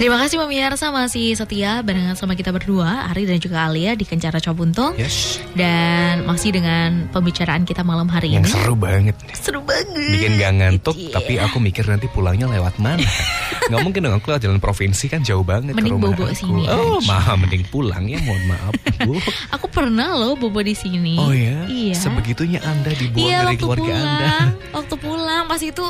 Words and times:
Terima 0.00 0.16
kasih 0.16 0.40
pemirsa 0.40 0.88
masih 0.88 1.36
setia 1.36 1.84
barengan 1.84 2.16
sama 2.16 2.32
kita 2.32 2.48
berdua, 2.50 3.04
Ari 3.12 3.28
dan 3.28 3.36
juga 3.36 3.68
Alia 3.68 3.92
di 3.92 4.08
Kencara 4.08 4.40
Cobuntung. 4.40 4.96
Yes. 4.96 5.36
Dan 5.52 6.24
masih 6.24 6.56
dengan 6.56 7.04
pembicaraan 7.12 7.68
kita 7.68 7.84
malam 7.84 8.08
hari 8.08 8.32
Yang 8.32 8.48
ini. 8.48 8.52
seru 8.56 8.74
banget. 8.74 9.12
Seru 9.36 9.60
banget. 9.60 9.92
Bikin 9.92 10.40
gak 10.40 10.52
ngantuk, 10.56 10.96
Iya. 10.96 11.12
tapi 11.12 11.32
aku 11.36 11.60
mikir 11.60 11.84
nanti 11.84 12.08
pulangnya 12.08 12.48
lewat 12.48 12.80
mana. 12.80 13.04
Gak 13.70 13.84
mungkin 13.84 14.00
dong 14.02 14.16
aku 14.16 14.32
lewat 14.32 14.40
jalan 14.40 14.56
provinsi 14.56 15.04
kan 15.06 15.20
jauh 15.20 15.44
banget 15.44 15.76
Mending 15.76 15.92
ke 15.92 15.96
rumah 16.00 16.10
bobo 16.10 16.24
aku. 16.26 16.34
sini 16.34 16.64
Oh, 16.66 16.96
aja. 16.96 17.06
maaf 17.06 17.36
mending 17.36 17.62
pulang 17.68 18.04
ya, 18.08 18.18
mohon 18.18 18.44
maaf. 18.48 18.72
Bu. 19.04 19.14
Aku 19.54 19.68
pernah 19.68 20.10
loh 20.10 20.32
bobo 20.34 20.58
di 20.58 20.72
sini. 20.72 21.14
Oh 21.14 21.30
ya? 21.30 21.68
Iya. 21.68 21.92
Sebegitunya 21.94 22.58
Anda 22.64 22.90
dibuang 22.90 23.20
Iya 23.20 23.38
dari 23.44 23.56
keluarga 23.60 23.84
pulang, 23.84 24.00
Anda. 24.16 24.34
waktu 24.72 24.94
pulang 24.96 25.42
pas 25.44 25.60
itu 25.60 25.84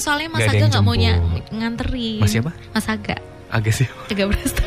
soalnya 0.00 0.28
Mas 0.28 0.42
ada 0.42 0.54
Aga 0.54 0.66
nggak 0.66 0.82
mau 0.82 0.96
jemput. 0.96 1.44
nganterin. 1.52 2.18
Mas 2.18 2.30
siapa? 2.32 2.50
Mas 2.72 2.86
Aga, 2.88 3.16
Agak 3.50 3.74
sih. 3.74 3.86
Aga 4.06 4.24
Presto. 4.26 4.62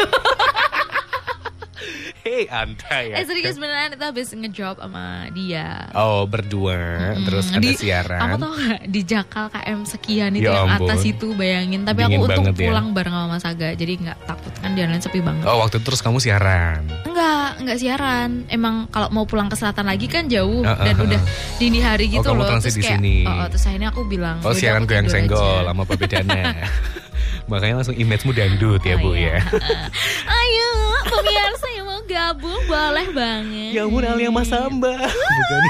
Hei, 2.24 2.48
Anda 2.48 3.04
ya. 3.04 3.20
eh 3.20 3.26
serius 3.26 3.56
beneran 3.56 3.92
itu 3.92 4.00
habis 4.02 4.32
ngejob 4.32 4.80
sama 4.80 5.28
dia. 5.32 5.92
Oh, 5.92 6.24
berdua, 6.24 7.12
Mm, 7.14 7.28
terus 7.28 7.46
ada 7.50 7.60
di- 7.60 7.76
siaran. 7.76 8.16
Kamu 8.18 8.36
tau 8.38 8.52
gak 8.54 8.80
di 8.86 9.02
Jakal 9.04 9.46
KM 9.50 9.80
sekian 9.84 10.32
itu 10.32 10.48
Ya 10.48 10.56
yang 10.58 10.72
ampun. 10.72 10.88
atas 10.88 11.04
itu 11.04 11.28
bayangin. 11.34 11.84
Tapi 11.84 12.00
Dingin 12.02 12.16
aku 12.18 12.24
untung 12.26 12.46
ya. 12.48 12.56
pulang 12.56 12.88
bareng 12.90 13.12
sama 13.12 13.28
Mas 13.30 13.44
Aga, 13.44 13.70
jadi 13.74 13.94
nggak 13.98 14.18
takut 14.24 14.54
kan 14.56 14.72
jalan 14.72 14.98
sepi 14.98 15.20
banget. 15.20 15.44
Oh, 15.44 15.60
waktu 15.60 15.76
itu 15.76 15.84
terus 15.84 16.00
kamu 16.00 16.18
siaran. 16.18 16.88
Enggak, 17.04 17.50
enggak 17.60 17.78
siaran. 17.78 18.30
Emang 18.48 18.76
kalau 18.88 19.12
mau 19.12 19.24
pulang 19.24 19.48
ke 19.48 19.56
selatan 19.56 19.84
lagi 19.84 20.08
kan 20.08 20.24
jauh 20.26 20.64
Ah, 20.64 20.74
ah, 20.74 20.86
dan 20.86 20.96
ah. 20.96 21.04
udah 21.06 21.22
dini 21.60 21.80
hari 21.80 22.08
Oh, 22.08 22.12
gitu 22.16 22.28
kamu 22.30 22.40
loh. 22.40 22.56
Terus 22.58 22.72
di 22.72 22.82
kayak, 22.82 22.92
sini. 22.98 23.16
Oh, 23.22 23.36
oh, 23.36 23.48
terus 23.48 23.64
akhirnya 23.68 23.90
aku 23.92 24.02
bilang. 24.06 24.40
Oh, 24.40 24.48
"Yaudah, 24.48 24.56
siaran 24.56 24.84
goyang 24.86 25.06
tidur 25.06 25.16
senggol 25.20 25.44
aja." 25.60 25.68
sama 25.70 25.82
Pak 25.84 25.98
Bedana. 25.98 26.40
Makanya 27.44 27.76
langsung 27.78 27.94
image-mu 27.94 28.32
dangdut 28.32 28.82
ya, 28.82 28.96
Oh, 28.96 29.04
Bu 29.04 29.10
iya. 29.14 29.36
ya. 29.36 29.40
Ayo, 30.40 30.70
pemirsa 31.06 31.68
yang 31.70 31.86
mau 31.86 32.02
gabung 32.02 32.64
boleh 32.64 33.08
banget. 33.12 33.72
Ya 33.72 33.84
ampun 33.84 34.02
Alia 34.02 34.30
Mas 34.30 34.48
Samba. 34.48 34.96
Bukan. 35.04 35.64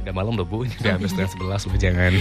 Udah 0.00 0.12
malam 0.14 0.34
loh 0.34 0.42
Bu, 0.42 0.64
ini 0.64 0.72
udah 0.78 0.96
hampir 0.96 1.06
setengah 1.06 1.30
sebelas 1.30 1.60
loh 1.62 1.76
Jangan 1.76 2.12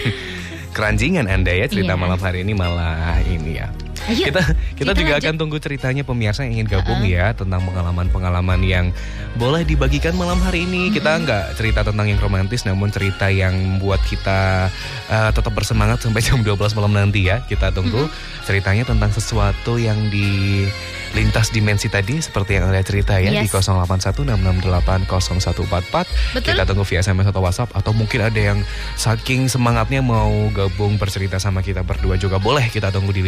keranjingan 0.71 1.25
Anda 1.25 1.55
ya 1.55 1.65
cerita 1.65 1.95
Iya. 1.95 1.99
malam 1.99 2.19
hari 2.19 2.43
ini 2.43 2.51
malah 2.51 3.17
ini 3.23 3.57
ya 3.57 3.71
Ayo, 4.05 4.27
kita 4.27 4.43
kita 4.77 4.93
kita 4.93 5.01
juga 5.01 5.13
lanjut. 5.17 5.25
akan 5.25 5.35
tunggu 5.41 5.57
ceritanya 5.57 6.03
pemirsa 6.05 6.45
yang 6.45 6.61
ingin 6.61 6.69
gabung 6.69 7.01
ya 7.01 7.33
tentang 7.33 7.65
pengalaman-pengalaman 7.65 8.61
yang 8.61 8.93
boleh 9.41 9.65
dibagikan 9.65 10.13
malam 10.13 10.37
hari 10.37 10.69
ini. 10.69 10.93
Kita 10.93 11.17
nggak 11.17 11.57
cerita 11.57 11.81
tentang 11.81 12.05
yang 12.05 12.21
romantis, 12.21 12.61
namun 12.63 12.93
cerita 12.93 13.33
yang 13.33 13.57
membuat 13.57 14.05
kita 14.05 14.69
uh, 15.09 15.31
tetap 15.33 15.49
bersemangat 15.57 16.05
sampai 16.05 16.21
jam 16.25 16.45
12 16.45 16.77
malam 16.77 16.93
nanti 16.93 17.25
ya. 17.25 17.41
Kita 17.49 17.73
tunggu 17.73 18.05
ceritanya 18.45 18.85
tentang 18.85 19.09
sesuatu 19.09 19.81
yang 19.81 19.97
di 20.13 20.69
lintas 21.17 21.49
dimensi 21.49 21.89
tadi 21.89 22.21
seperti 22.21 22.61
yang 22.61 22.69
ada 22.69 22.85
cerita 22.85 23.17
ya 23.17 23.33
di 23.33 23.47
Yes. 23.47 23.63
0816680144. 23.63 26.35
Betul. 26.35 26.51
Kita 26.53 26.67
tunggu 26.67 26.83
via 26.83 26.99
SMS 26.99 27.31
atau 27.31 27.41
WhatsApp 27.41 27.71
atau 27.73 27.95
mungkin 27.95 28.27
ada 28.27 28.37
yang 28.37 28.59
saking 28.99 29.47
semangatnya 29.47 30.03
mau 30.03 30.51
gabung 30.51 30.99
bercerita 30.99 31.39
sama 31.39 31.63
kita 31.63 31.81
berdua 31.81 32.19
juga 32.19 32.37
boleh 32.37 32.67
kita 32.69 32.91
tunggu 32.91 33.15
di 33.15 33.23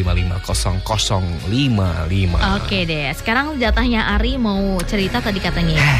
550055. 1.42 2.58
Oke 2.58 2.80
deh, 2.84 3.08
sekarang 3.14 3.56
jatahnya 3.56 4.12
Ari 4.12 4.36
mau 4.36 4.60
cerita 4.84 5.20
tadi 5.20 5.40
katanya. 5.40 5.76
ya. 5.76 5.96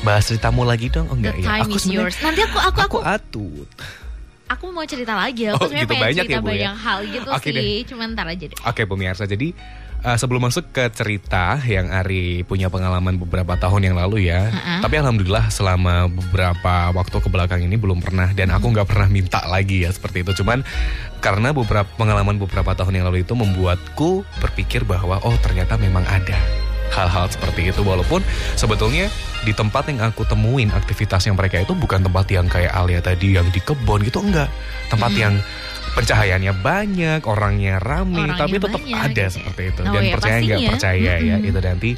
Bahas 0.00 0.24
ceritamu 0.24 0.62
lagi 0.62 0.88
dong? 0.88 1.06
Oh 1.06 1.12
The 1.12 1.32
enggak 1.32 1.34
ya. 1.36 1.46
time 1.48 1.70
is 1.70 1.82
sebenarnya- 1.82 1.96
yours. 1.96 2.16
Nanti 2.20 2.40
aku 2.42 2.58
aku 2.58 2.78
Aku 2.78 2.80
aku 2.84 2.98
atut. 3.02 3.68
aku 4.46 4.64
mau 4.68 4.84
cerita 4.84 5.12
lagi. 5.12 5.48
Aku 5.48 5.56
Oh, 5.56 5.64
sebenarnya 5.64 5.80
gitu 5.80 5.90
pengen 5.90 6.04
banyak 6.04 6.24
cerita 6.24 6.30
ya, 6.30 6.38
Bu, 6.38 6.46
ya? 6.46 6.52
banyak 6.52 6.74
hal 6.78 6.98
gitu 7.06 7.28
Oke 7.30 7.48
sih. 7.50 7.74
Cuman 7.84 8.06
ntar 8.12 8.26
aja 8.26 8.44
deh. 8.44 8.58
Oke 8.62 8.82
pemirsa, 8.84 9.24
jadi 9.24 9.48
eh, 10.04 10.14
sebelum 10.14 10.44
masuk 10.44 10.70
ke 10.70 10.84
cerita 10.92 11.56
yang 11.64 11.88
Ari 11.88 12.44
punya 12.44 12.68
pengalaman 12.68 13.16
beberapa 13.16 13.56
tahun 13.56 13.88
yang 13.88 13.96
lalu 13.96 14.28
ya, 14.28 14.46
Ha-ha. 14.46 14.84
tapi 14.84 15.00
alhamdulillah 15.00 15.48
selama 15.48 16.06
beberapa 16.06 16.92
waktu 16.92 17.16
ke 17.18 17.28
belakang 17.28 17.60
ini 17.60 17.74
belum 17.74 17.98
pernah 17.98 18.30
dan 18.30 18.52
aku 18.52 18.68
nggak 18.70 18.86
pernah 18.86 19.08
minta 19.08 19.40
lagi 19.48 19.82
ya 19.82 19.90
seperti 19.90 20.22
itu. 20.22 20.44
Cuman 20.44 20.60
karena 21.18 21.50
beberapa 21.50 21.88
pengalaman 21.96 22.36
beberapa 22.36 22.76
tahun 22.76 23.00
yang 23.00 23.06
lalu 23.08 23.24
itu 23.24 23.32
membuatku 23.32 24.22
berpikir 24.38 24.84
bahwa 24.84 25.18
oh 25.24 25.34
ternyata 25.40 25.74
memang 25.74 26.04
ada 26.04 26.36
hal-hal 26.92 27.26
seperti 27.26 27.72
itu 27.72 27.80
walaupun 27.82 28.22
sebetulnya 28.54 29.10
di 29.42 29.50
tempat 29.50 29.90
yang 29.90 30.04
aku 30.04 30.22
temuin 30.24 30.70
aktivitas 30.70 31.26
yang 31.26 31.34
mereka 31.34 31.58
itu 31.58 31.74
bukan 31.74 32.00
tempat 32.00 32.28
yang 32.30 32.46
kayak 32.46 32.70
Alia 32.70 33.02
tadi 33.02 33.34
yang 33.34 33.48
di 33.50 33.58
kebun 33.58 34.04
gitu 34.04 34.22
enggak 34.22 34.46
tempat 34.88 35.10
Hmm. 35.10 35.18
yang 35.18 35.34
pencahayaannya 35.94 36.52
banyak 36.58 37.20
orangnya 37.24 37.78
rame 37.78 38.26
Orangnya 38.26 38.38
tapi 38.38 38.56
tetap 38.58 38.82
banyak, 38.82 38.98
ada 38.98 39.10
gitu 39.10 39.20
ya. 39.22 39.28
seperti 39.30 39.62
itu. 39.70 39.80
Oh 39.80 39.92
dan 39.94 40.02
ya, 40.02 40.12
percaya 40.12 40.38
nggak 40.42 40.60
percaya 40.74 41.12
ya 41.22 41.36
Mm-mm. 41.38 41.48
itu 41.48 41.58
nanti 41.62 41.90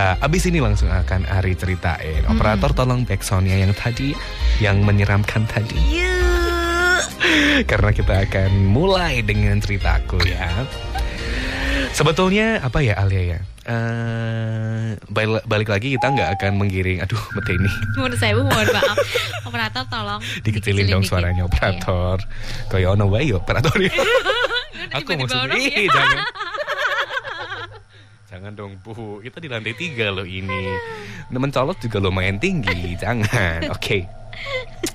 uh, 0.00 0.24
abis 0.24 0.42
ini 0.50 0.58
langsung 0.60 0.88
akan 0.90 1.20
Ari 1.28 1.54
ceritain. 1.54 2.22
Operator 2.28 2.70
tolong 2.72 3.04
backsoundnya 3.04 3.56
yang 3.60 3.72
tadi 3.76 4.16
yang 4.58 4.82
menyeramkan 4.82 5.46
tadi. 5.46 5.78
Karena 7.70 7.90
kita 7.94 8.28
akan 8.28 8.50
mulai 8.68 9.22
dengan 9.24 9.60
ceritaku 9.62 10.20
ya. 10.26 10.50
Sebetulnya 11.94 12.58
apa 12.58 12.82
ya 12.82 12.98
Alia 12.98 13.22
ya? 13.22 13.40
Eh, 13.64 14.98
balik, 15.08 15.46
balik 15.46 15.68
lagi 15.70 15.94
kita 15.94 16.10
nggak 16.10 16.36
akan 16.36 16.58
menggiring. 16.58 17.00
Aduh, 17.00 17.22
mete 17.38 17.54
ini 17.54 17.70
Menurut 17.96 18.18
saya 18.18 18.34
mohon 18.34 18.50
maaf. 18.50 18.98
Operator 19.46 19.86
tolong 19.86 20.20
dikecilin 20.42 20.90
dong 20.90 21.06
dikit. 21.06 21.14
suaranya 21.14 21.46
Iya. 21.46 21.48
operator. 21.48 22.16
Kayak 22.68 22.88
ono 22.98 23.04
wae 23.08 23.30
operator 23.30 23.78
ya. 23.86 23.94
Aku 24.98 25.14
orang 25.14 25.54
ya. 25.56 25.70
ih 25.80 25.88
jangan. 25.88 26.18
Jangan 28.34 28.50
dong 28.58 28.82
Bu, 28.82 29.22
kita 29.22 29.38
di 29.38 29.46
lantai 29.46 29.78
tiga 29.78 30.10
loh 30.10 30.26
ini. 30.26 30.74
Mencolot 31.30 31.78
juga 31.78 32.02
lumayan 32.02 32.34
tinggi, 32.42 32.98
jangan. 32.98 33.70
Oke. 33.70 34.10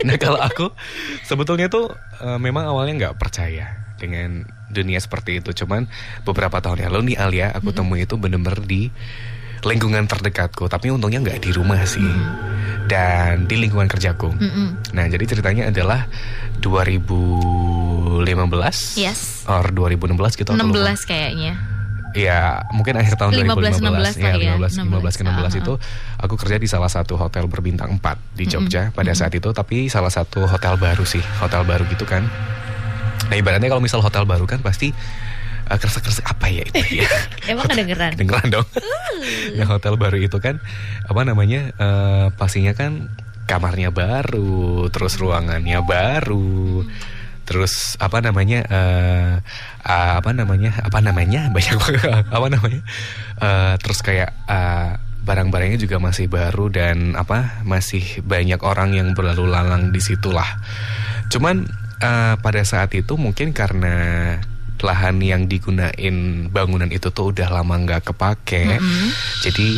Nah 0.04 0.20
kalau 0.20 0.44
aku 0.44 0.68
sebetulnya 1.24 1.72
tuh 1.72 1.88
eh, 2.20 2.36
memang 2.36 2.68
awalnya 2.68 3.08
nggak 3.08 3.16
percaya 3.16 3.89
dengan 4.00 4.48
dunia 4.72 4.98
seperti 4.98 5.44
itu. 5.44 5.52
Cuman 5.52 5.92
beberapa 6.24 6.64
tahun 6.64 6.88
yang 6.88 6.96
lalu 6.96 7.14
nih 7.14 7.18
Alia, 7.20 7.48
aku 7.52 7.76
temui 7.76 8.08
itu 8.08 8.16
bener-bener 8.16 8.64
di 8.64 8.88
lingkungan 9.68 10.08
terdekatku. 10.08 10.72
Tapi 10.72 10.88
untungnya 10.90 11.20
nggak 11.20 11.44
di 11.44 11.52
rumah 11.52 11.84
sih, 11.84 12.08
dan 12.88 13.44
di 13.46 13.60
lingkungan 13.60 13.92
kerjaku. 13.92 14.32
Mm-mm. 14.32 14.96
Nah 14.96 15.06
jadi 15.12 15.28
ceritanya 15.28 15.68
adalah 15.70 16.08
2015 16.64 18.24
Yes. 18.98 19.44
or 19.46 19.68
2016 19.70 20.40
gitu 20.40 20.50
aku 20.56 20.72
lupa. 20.72 20.96
16 20.96 21.04
kayaknya. 21.06 21.54
Ya 22.18 22.66
mungkin 22.74 22.98
akhir 22.98 23.22
tahun 23.22 23.38
15, 23.38 23.86
2015 23.86 24.18
16 24.18 24.26
kali 24.26 24.50
ya, 24.50 24.58
15 24.58 24.82
15 24.82 25.14
ke 25.14 25.22
16 25.30 25.54
16, 25.54 25.62
itu 25.62 25.74
aku 26.18 26.34
kerja 26.42 26.58
di 26.58 26.66
salah 26.66 26.90
satu 26.90 27.22
hotel 27.22 27.46
berbintang 27.46 28.02
4 28.02 28.18
di 28.34 28.50
Jogja 28.50 28.90
pada 28.90 29.14
saat 29.14 29.30
itu 29.38 29.46
tapi 29.54 29.94
salah 29.94 30.10
satu 30.10 30.50
hotel 30.50 30.74
baru 30.82 31.06
sih 31.06 31.22
hotel 31.38 31.62
baru 31.70 31.86
gitu 31.86 32.10
kan 32.10 32.26
nah 33.30 33.36
ibaratnya 33.38 33.70
kalau 33.70 33.84
misal 33.84 34.02
hotel 34.02 34.26
baru 34.26 34.50
kan 34.50 34.60
pasti 34.66 34.90
uh, 35.70 35.78
kresek-kresek 35.78 36.26
apa 36.26 36.46
ya 36.50 36.64
itu 36.66 37.06
ya? 37.06 37.10
Emang 37.54 37.70
kedengeran? 37.70 38.18
kedengeran 38.18 38.48
dong. 38.60 38.68
Nah 39.60 39.68
hotel 39.68 40.00
baru 40.00 40.16
itu 40.16 40.40
kan 40.40 40.64
apa 41.04 41.22
namanya 41.28 41.76
eh, 41.76 42.28
pastinya 42.40 42.72
kan 42.72 43.12
kamarnya 43.44 43.92
baru 43.92 44.88
terus 44.88 45.20
ruangannya 45.20 45.84
baru 45.84 46.88
terus 47.44 48.00
apa 48.00 48.24
namanya 48.24 48.64
eh, 48.64 49.34
ah, 49.84 50.24
apa 50.24 50.32
namanya 50.32 50.72
apa 50.88 51.04
namanya 51.04 51.50
banyak 51.56 51.76
banget 51.76 52.24
apa 52.32 52.48
namanya 52.48 52.82
Eh, 53.40 53.76
terus 53.80 54.04
kayak 54.04 54.36
eh, 54.52 55.00
barang-barangnya 55.24 55.80
juga 55.80 55.96
masih 56.04 56.28
baru 56.28 56.68
dan 56.68 57.16
apa 57.16 57.64
masih 57.64 58.04
banyak 58.28 58.60
orang 58.60 58.92
yang 58.92 59.16
berlalu 59.16 59.48
lalang 59.48 59.96
di 59.96 60.02
situlah. 60.04 60.60
Cuman 61.32 61.64
eh, 62.00 62.36
pada 62.40 62.62
saat 62.64 62.92
itu 62.96 63.16
mungkin 63.20 63.52
karena 63.52 64.38
lahan 64.80 65.20
yang 65.20 65.44
digunain 65.52 66.48
bangunan 66.48 66.88
itu 66.88 67.12
tuh 67.12 67.36
udah 67.36 67.52
lama 67.52 67.76
nggak 67.84 68.12
kepake 68.12 68.80
Mm-mm. 68.80 69.08
jadi 69.44 69.70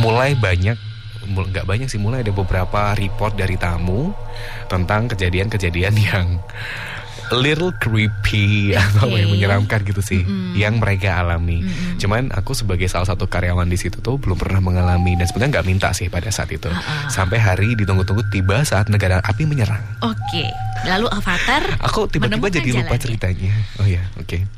mulai 0.00 0.32
banyak 0.32 0.78
nggak 1.28 1.68
banyak 1.68 1.88
sih 1.92 2.00
mulai 2.00 2.24
ada 2.24 2.32
beberapa 2.32 2.96
report 2.96 3.36
dari 3.36 3.60
tamu 3.60 4.16
tentang 4.72 5.12
kejadian-kejadian 5.12 5.94
yang 6.08 6.26
little 7.30 7.72
creepy 7.76 8.72
atau 8.78 9.08
apa 9.08 9.16
yang 9.16 9.30
menyeramkan 9.30 9.84
gitu 9.84 10.00
sih 10.00 10.22
Mm-mm. 10.22 10.56
yang 10.56 10.80
mereka 10.80 11.20
alami. 11.20 11.60
Mm-mm. 11.62 11.96
Cuman 11.96 12.32
aku 12.32 12.52
sebagai 12.52 12.86
salah 12.86 13.04
satu 13.04 13.26
karyawan 13.26 13.66
di 13.66 13.76
situ 13.76 14.00
tuh 14.00 14.16
belum 14.16 14.36
pernah 14.36 14.58
mengalami 14.58 15.14
dan 15.14 15.28
sebenarnya 15.28 15.60
nggak 15.60 15.66
minta 15.68 15.88
sih 15.92 16.08
pada 16.08 16.28
saat 16.28 16.48
itu. 16.48 16.68
Ah-ah. 16.68 17.08
Sampai 17.08 17.36
hari 17.36 17.74
ditunggu-tunggu 17.74 18.24
tiba 18.28 18.64
saat 18.64 18.88
negara 18.88 19.20
api 19.20 19.44
menyerang. 19.44 19.80
Oke. 20.00 20.48
Lalu 20.86 21.10
Avatar 21.10 21.74
Aku 21.82 22.06
tiba-tiba 22.06 22.46
jadi 22.48 22.70
lupa 22.70 22.94
jalannya. 22.94 23.02
ceritanya. 23.02 23.52
Oh 23.82 23.86
ya, 23.86 24.02
oke. 24.16 24.38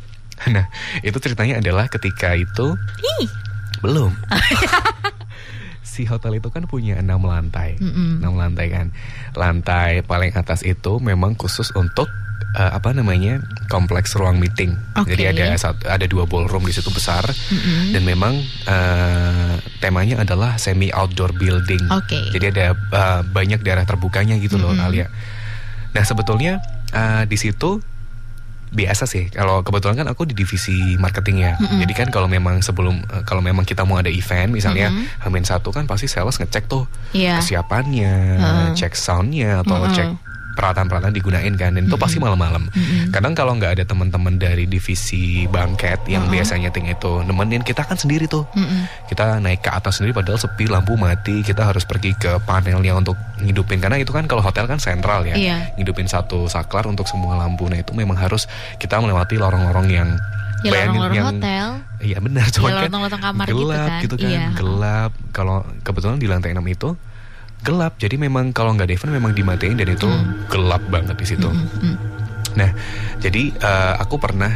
Nah, 0.49 0.64
itu 1.05 1.20
ceritanya 1.20 1.61
adalah 1.61 1.84
ketika 1.84 2.32
itu 2.32 2.73
Ih, 3.20 3.28
belum. 3.84 4.08
si 5.90 6.06
hotel 6.06 6.38
itu 6.38 6.54
kan 6.54 6.70
punya 6.70 7.02
enam 7.02 7.26
lantai, 7.26 7.75
Mm-mm. 7.82 8.22
enam 8.22 8.38
lantai 8.38 8.70
kan. 8.70 8.94
Lantai 9.34 10.06
paling 10.06 10.31
atas 10.38 10.62
itu 10.62 11.02
memang 11.02 11.34
khusus 11.34 11.75
untuk 11.75 12.06
eh, 12.54 12.70
apa 12.70 12.94
namanya 12.94 13.42
kompleks 13.66 14.14
ruang 14.14 14.38
meeting. 14.38 14.78
Oke. 14.94 15.19
Jadi 15.19 15.34
ada 15.34 15.58
satu, 15.58 15.90
ada 15.90 16.06
dua 16.06 16.31
ballroom 16.31 16.62
di 16.62 16.70
situ 16.70 16.94
besar 16.94 17.26
Mm-mm. 17.26 17.90
dan 17.90 18.02
memang 18.06 18.38
eh, 18.70 19.54
temanya 19.82 20.22
adalah 20.22 20.54
semi 20.62 20.94
outdoor 20.94 21.34
building. 21.34 21.82
Oke. 21.90 22.31
Jadi 22.31 22.54
ada 22.54 22.78
eh, 22.78 23.20
banyak 23.26 23.66
daerah 23.66 23.82
terbukanya 23.82 24.38
gitu 24.38 24.62
loh 24.62 24.70
Mm-mm. 24.70 24.87
Alia. 24.87 25.10
Nah 25.90 26.06
sebetulnya 26.06 26.62
eh, 26.94 27.26
di 27.26 27.34
situ 27.34 27.82
biasa 28.70 29.02
sih. 29.05 29.26
Kalau 29.28 29.61
kebetulan 29.61 29.99
kan 29.99 30.06
aku 30.06 30.25
di 30.25 30.32
divisi 30.32 30.94
marketing 30.94 31.43
ya. 31.43 31.52
Mm-mm. 31.58 31.82
Jadi 31.82 31.93
kan 31.93 32.08
kalau 32.08 32.26
memang 32.26 32.62
sebelum 32.62 33.02
eh, 33.02 33.22
kalau 33.22 33.43
memang 33.43 33.62
kita 33.62 33.82
mau 33.82 33.99
ada 33.99 34.06
event 34.08 34.50
misalnya 34.50 34.88
Mm-mm. 34.88 35.06
Hamin 35.20 35.43
satu 35.43 35.70
kan 35.70 35.84
pasti 35.84 36.06
sales 36.06 36.38
ngecek 36.38 36.67
tuh 36.67 36.87
Iya. 37.11 37.43
kesiapannya, 37.43 38.14
Heeh. 38.38 38.69
cek 38.78 38.94
soundnya 38.94 39.61
atau 39.61 39.82
Mm-mm. 39.82 39.90
cek 39.93 40.08
peralatan-peralatan 40.52 41.12
digunain 41.12 41.55
kan. 41.55 41.73
Dan 41.73 41.87
itu 41.87 41.97
pasti 41.97 42.17
malam-malam. 42.17 42.67
Mm-mm. 42.67 43.11
Kadang 43.11 43.32
kalau 43.32 43.55
nggak 43.55 43.76
ada 43.76 43.85
teman-teman 43.85 44.35
dari 44.35 44.64
divisi 44.64 45.20
bangket 45.47 46.06
yang 46.06 46.25
Mm-mm. 46.25 46.35
biasanya 46.35 46.69
ting 46.69 46.87
itu 46.87 47.23
nemenin 47.23 47.61
kita 47.61 47.82
kan 47.82 47.94
sendiri 47.94 48.25
tuh 48.25 48.47
Mm-mm. 48.52 48.87
kita 49.06 49.38
naik 49.38 49.61
ke 49.61 49.70
atas 49.70 49.99
sendiri 49.99 50.12
padahal 50.12 50.37
sepi 50.37 50.67
lampu 50.67 50.94
mati 50.94 51.41
kita 51.41 51.64
harus 51.64 51.82
pergi 51.82 52.12
ke 52.12 52.38
panelnya 52.41 52.94
untuk 52.94 53.14
ngidupin 53.37 53.79
karena 53.79 53.97
itu 53.97 54.11
kan 54.11 54.25
kalau 54.25 54.41
hotel 54.41 54.64
kan 54.64 54.76
sentral 54.76 55.23
ya 55.23 55.32
Iya. 55.32 55.56
ngidupin 55.75 56.05
satu 56.05 56.47
saklar 56.47 56.85
untuk 56.85 57.05
semua 57.05 57.37
lampu 57.37 57.67
nah 57.67 57.76
itu 57.76 57.93
memang 57.93 58.14
harus 58.14 58.44
kita 58.76 58.97
melewati 58.97 59.37
lorong-lorong 59.37 59.88
yang 59.88 60.08
Ya 60.61 60.70
bayangin 60.70 61.00
lorong-lorong 61.00 61.41
hotel. 61.41 61.67
iya 62.00 62.19
benar 62.19 62.44
Ya 62.44 62.52
cuman 62.52 62.70
kan 62.70 62.76
lorong-lorong 62.85 63.23
kamar 63.23 63.47
gitu 63.47 63.56
gelap 63.58 63.81
kan. 63.87 64.00
gitu 64.00 64.14
kan 64.17 64.29
Iya. 64.31 64.47
gelap 64.52 65.11
kalau 65.31 65.56
kebetulan 65.81 66.17
di 66.17 66.26
lantai 66.26 66.52
6 66.52 66.61
itu 66.69 66.88
gelap 67.60 68.00
jadi 68.00 68.16
memang 68.16 68.52
kalau 68.52 68.72
nggak 68.72 68.88
ada 68.88 68.94
event 68.96 69.12
memang 69.14 69.32
dimatiin 69.32 69.76
dan 69.76 69.88
itu 69.88 70.08
Hmm. 70.08 70.48
gelap 70.48 70.82
banget 70.88 71.16
di 71.16 71.26
situ 71.28 71.48
Mm-mm. 71.48 71.96
Nah, 72.50 72.66
jadi 73.22 73.54
eh, 73.54 73.94
aku 74.02 74.18
pernah 74.18 74.50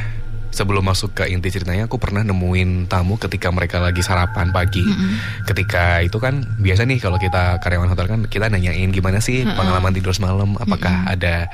sebelum 0.50 0.82
masuk 0.82 1.14
ke 1.14 1.30
inti 1.30 1.46
ceritanya, 1.46 1.86
aku 1.86 1.98
pernah 1.98 2.26
nemuin 2.26 2.90
tamu 2.90 3.14
ketika 3.18 3.54
mereka 3.54 3.78
lagi 3.78 4.02
sarapan 4.02 4.50
pagi. 4.50 4.82
Mm-mm. 4.82 5.46
Ketika 5.46 6.02
itu 6.02 6.18
kan 6.18 6.42
biasa 6.58 6.86
nih 6.86 6.98
kalau 6.98 7.22
kita 7.22 7.62
karyawan 7.62 7.90
hotel 7.90 8.06
kan 8.10 8.20
kita 8.26 8.50
nanyain 8.50 8.90
gimana 8.90 9.22
sih 9.22 9.46
Mm-mm. 9.46 9.54
pengalaman 9.54 9.94
tidur 9.94 10.10
semalam, 10.10 10.58
apakah 10.58 11.06
ada 11.06 11.46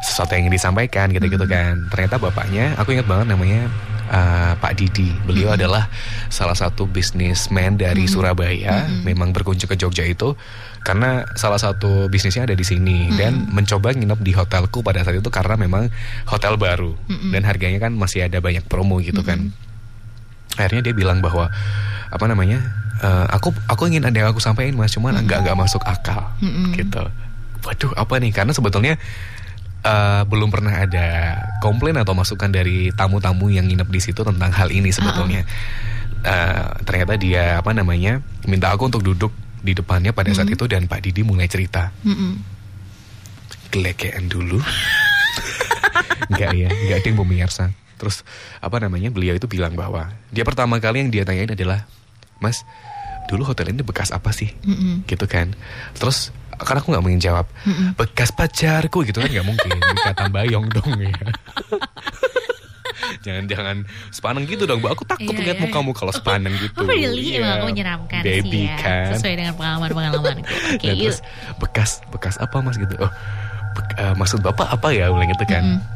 sesuatu 0.00 0.32
yang 0.32 0.48
ingin 0.48 0.56
disampaikan 0.56 1.12
gitu-gitu 1.12 1.44
kan. 1.44 1.76
Ternyata 1.92 2.16
bapaknya, 2.16 2.72
aku 2.76 2.96
ingat 2.96 3.04
banget 3.04 3.26
namanya 3.32 3.68
eh, 4.06 4.52
Pak 4.56 4.72
Didi. 4.78 5.10
Beliau 5.26 5.54
adalah 5.54 5.90
salah 6.30 6.54
satu 6.54 6.86
bisnismen 6.86 7.76
dari 7.78 8.06
Surabaya, 8.06 8.86
memang 9.02 9.30
berkunjung 9.34 9.70
ke 9.70 9.76
Jogja 9.78 10.06
itu 10.06 10.34
karena 10.86 11.26
salah 11.34 11.58
satu 11.58 12.06
bisnisnya 12.06 12.46
ada 12.46 12.54
di 12.54 12.62
sini 12.62 13.10
dan 13.18 13.50
mencoba 13.50 13.90
nginep 13.90 14.22
di 14.22 14.30
hotelku 14.30 14.86
pada 14.86 15.02
saat 15.02 15.18
itu 15.18 15.30
karena 15.34 15.58
memang 15.58 15.90
hotel 16.30 16.54
baru 16.54 16.94
Mm-mm. 17.10 17.34
dan 17.34 17.42
harganya 17.42 17.82
kan 17.82 17.90
masih 17.90 18.22
ada 18.22 18.38
banyak 18.38 18.62
promo 18.70 19.02
gitu 19.02 19.26
kan. 19.26 19.50
Akhirnya 20.54 20.86
dia 20.86 20.94
bilang 20.94 21.18
bahwa 21.18 21.50
apa 22.06 22.24
namanya? 22.30 22.62
eh, 23.02 23.26
aku 23.28 23.52
aku 23.68 23.92
ingin 23.92 24.06
ada 24.08 24.16
yang 24.16 24.28
aku 24.32 24.40
sampaikan 24.40 24.78
mas, 24.78 24.94
cuman 24.94 25.20
nggak 25.26 25.44
nggak 25.44 25.58
masuk 25.58 25.82
akal 25.84 26.32
Mm-mm. 26.40 26.72
gitu. 26.78 27.02
Waduh 27.66 27.92
apa 27.98 28.22
nih? 28.22 28.30
Karena 28.30 28.54
sebetulnya 28.54 28.94
eh, 29.86 30.22
belum 30.26 30.50
pernah 30.50 30.82
ada 30.82 31.38
komplain 31.62 31.94
atau 32.02 32.12
masukan 32.18 32.50
dari 32.50 32.90
tamu-tamu 32.90 33.46
yang 33.54 33.70
nginep 33.70 33.86
di 33.86 34.00
situ 34.02 34.26
tentang 34.26 34.50
hal 34.50 34.68
ini 34.74 34.90
sebetulnya. 34.90 35.46
Eh, 36.26 36.66
ternyata 36.82 37.14
dia 37.14 37.62
apa 37.62 37.70
namanya 37.70 38.18
minta 38.50 38.74
aku 38.74 38.90
untuk 38.90 39.06
duduk 39.06 39.30
di 39.62 39.78
depannya 39.78 40.10
pada 40.10 40.30
saat 40.34 40.50
itu 40.50 40.66
dan 40.66 40.86
Pak 40.86 41.02
Didi 41.02 41.22
mulai 41.22 41.46
cerita 41.46 41.94
Mm-mm. 42.02 42.38
gelekean 43.70 44.26
dulu. 44.26 44.58
Enggak 46.30 46.52
ya, 46.58 46.68
enggak 46.68 46.96
ada 47.02 47.06
yang 47.06 47.18
pemirsa. 47.22 47.64
Terus 47.96 48.26
apa 48.58 48.76
namanya 48.82 49.08
beliau 49.08 49.32
itu 49.38 49.46
bilang 49.48 49.72
bahwa 49.78 50.10
dia 50.28 50.42
pertama 50.42 50.76
kali 50.82 51.06
yang 51.06 51.10
dia 51.14 51.22
tanyain 51.24 51.48
adalah, 51.48 51.88
Mas, 52.42 52.66
dulu 53.26 53.42
hotel 53.44 53.68
ini 53.68 53.82
bekas 53.82 54.10
apa 54.10 54.30
sih? 54.30 54.50
Mm-mm. 54.62 55.02
Gitu 55.04 55.24
kan. 55.24 55.52
Terus 55.92 56.30
karena 56.56 56.80
aku 56.80 56.88
nggak 56.88 57.04
mungkin 57.04 57.18
jawab 57.18 57.44
Mm-mm. 57.62 57.92
bekas 57.94 58.30
pacarku 58.30 59.02
gitu 59.02 59.18
kan 59.18 59.28
nggak 59.28 59.44
mungkin. 59.44 59.70
Dikata 59.92 60.26
bayong 60.28 60.66
dong 60.68 60.90
ya. 60.96 61.12
Jangan-jangan 63.22 63.84
sepaneng 64.08 64.46
gitu 64.46 64.64
dong 64.64 64.80
Bu 64.80 64.88
aku 64.88 65.04
takut 65.04 65.28
Iya, 65.28 65.44
lihat 65.44 65.58
iya, 65.58 65.62
mukamu 65.62 65.90
kalau 65.92 66.10
sepaneng 66.10 66.54
gitu. 66.56 66.80
Oh 66.80 66.86
really? 66.86 67.22
Iya, 67.28 67.38
Emang 67.38 67.52
aku 67.52 67.66
menyeramkan 67.68 68.22
baby 68.22 68.50
sih 68.50 68.62
ya 68.64 68.76
kan. 68.78 69.10
Sesuai 69.12 69.34
dengan 69.36 69.54
pengalaman-pengalamanku 69.54 70.46
Oke 70.72 70.80
Dan 70.80 70.94
yuk. 70.96 71.04
Terus 71.04 71.20
bekas 71.58 71.90
bekas 72.08 72.34
apa 72.38 72.56
mas? 72.60 72.74
Gitu. 72.74 72.94
Oh 72.96 73.10
bek- 73.76 73.96
eh, 73.96 74.14
maksud 74.16 74.40
bapak 74.40 74.70
apa 74.70 74.88
ya? 74.90 75.10
Bilang 75.10 75.28
gitu 75.28 75.44
kan. 75.44 75.62
Mm-mm. 75.76 75.94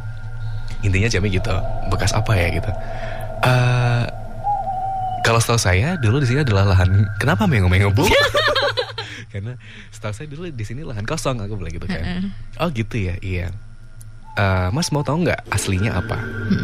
intinya 0.81 1.09
jamnya 1.09 1.31
gitu 1.31 1.55
bekas 1.89 2.13
apa 2.13 2.33
ya? 2.35 2.47
Gitu. 2.53 2.71
Eh 3.41 4.03
kalau 5.31 5.39
setahu 5.39 5.63
saya 5.63 5.95
dulu 5.95 6.19
di 6.19 6.27
sini 6.27 6.43
adalah 6.43 6.75
lahan 6.75 7.07
kenapa 7.23 7.47
mengo-mengo 7.47 7.95
bu? 7.95 8.03
Karena 9.33 9.55
setahu 9.95 10.11
saya 10.11 10.27
dulu 10.27 10.51
di 10.51 10.65
sini 10.67 10.83
lahan 10.83 11.07
kosong 11.07 11.39
aku 11.39 11.55
bilang 11.55 11.71
gitu 11.71 11.87
kan. 11.87 12.35
Oh 12.59 12.67
gitu 12.75 12.99
ya 12.99 13.15
iya 13.23 13.55
Eh, 14.39 14.69
Mas 14.71 14.95
mau 14.95 15.03
tahu 15.03 15.27
nggak 15.27 15.51
aslinya 15.51 15.99
apa? 15.99 16.15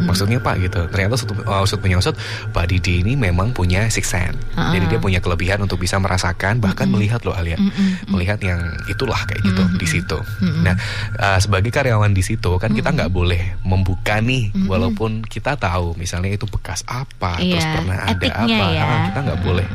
Maksudnya 0.07 0.39
Pak 0.39 0.55
gitu. 0.63 0.79
Ternyata 0.87 1.19
usut 1.19 1.35
oh, 1.35 1.61
usut 1.67 2.15
Pak 2.55 2.65
Didi 2.71 3.03
ini 3.03 3.19
memang 3.19 3.51
punya 3.51 3.91
six 3.91 4.07
sense. 4.07 4.39
Ah. 4.55 4.71
Jadi 4.71 4.87
dia 4.95 4.99
punya 5.03 5.19
kelebihan 5.19 5.59
untuk 5.59 5.75
bisa 5.83 5.99
merasakan 5.99 6.63
bahkan 6.63 6.87
melihat 6.87 7.21
loh 7.27 7.35
Alia, 7.35 7.59
Mm-mm. 7.59 8.07
melihat 8.07 8.39
yang 8.39 8.59
itulah 8.87 9.19
kayak 9.27 9.43
gitu 9.43 9.63
Mm-mm. 9.67 9.79
di 9.79 9.87
situ. 9.87 10.17
Mm-mm. 10.39 10.63
Nah 10.63 10.75
eh, 11.19 11.39
sebagai 11.43 11.67
karyawan 11.67 12.15
di 12.15 12.23
situ 12.23 12.55
kan 12.55 12.71
kita 12.71 12.95
nggak 12.95 13.11
boleh 13.11 13.59
membuka 13.67 14.23
nih, 14.23 14.55
Mm-mm. 14.55 14.71
walaupun 14.71 15.27
kita 15.27 15.59
tahu 15.59 15.91
misalnya 15.99 16.31
itu 16.31 16.47
bekas 16.47 16.87
apa, 16.87 17.35
terus 17.35 17.67
Iya, 17.67 17.75
pernah 17.75 17.97
ada 17.99 18.15
etiknya 18.15 18.57
apa, 18.57 18.65
ya. 18.71 18.87
Kita 19.11 19.19
nggak 19.27 19.39
boleh 19.43 19.67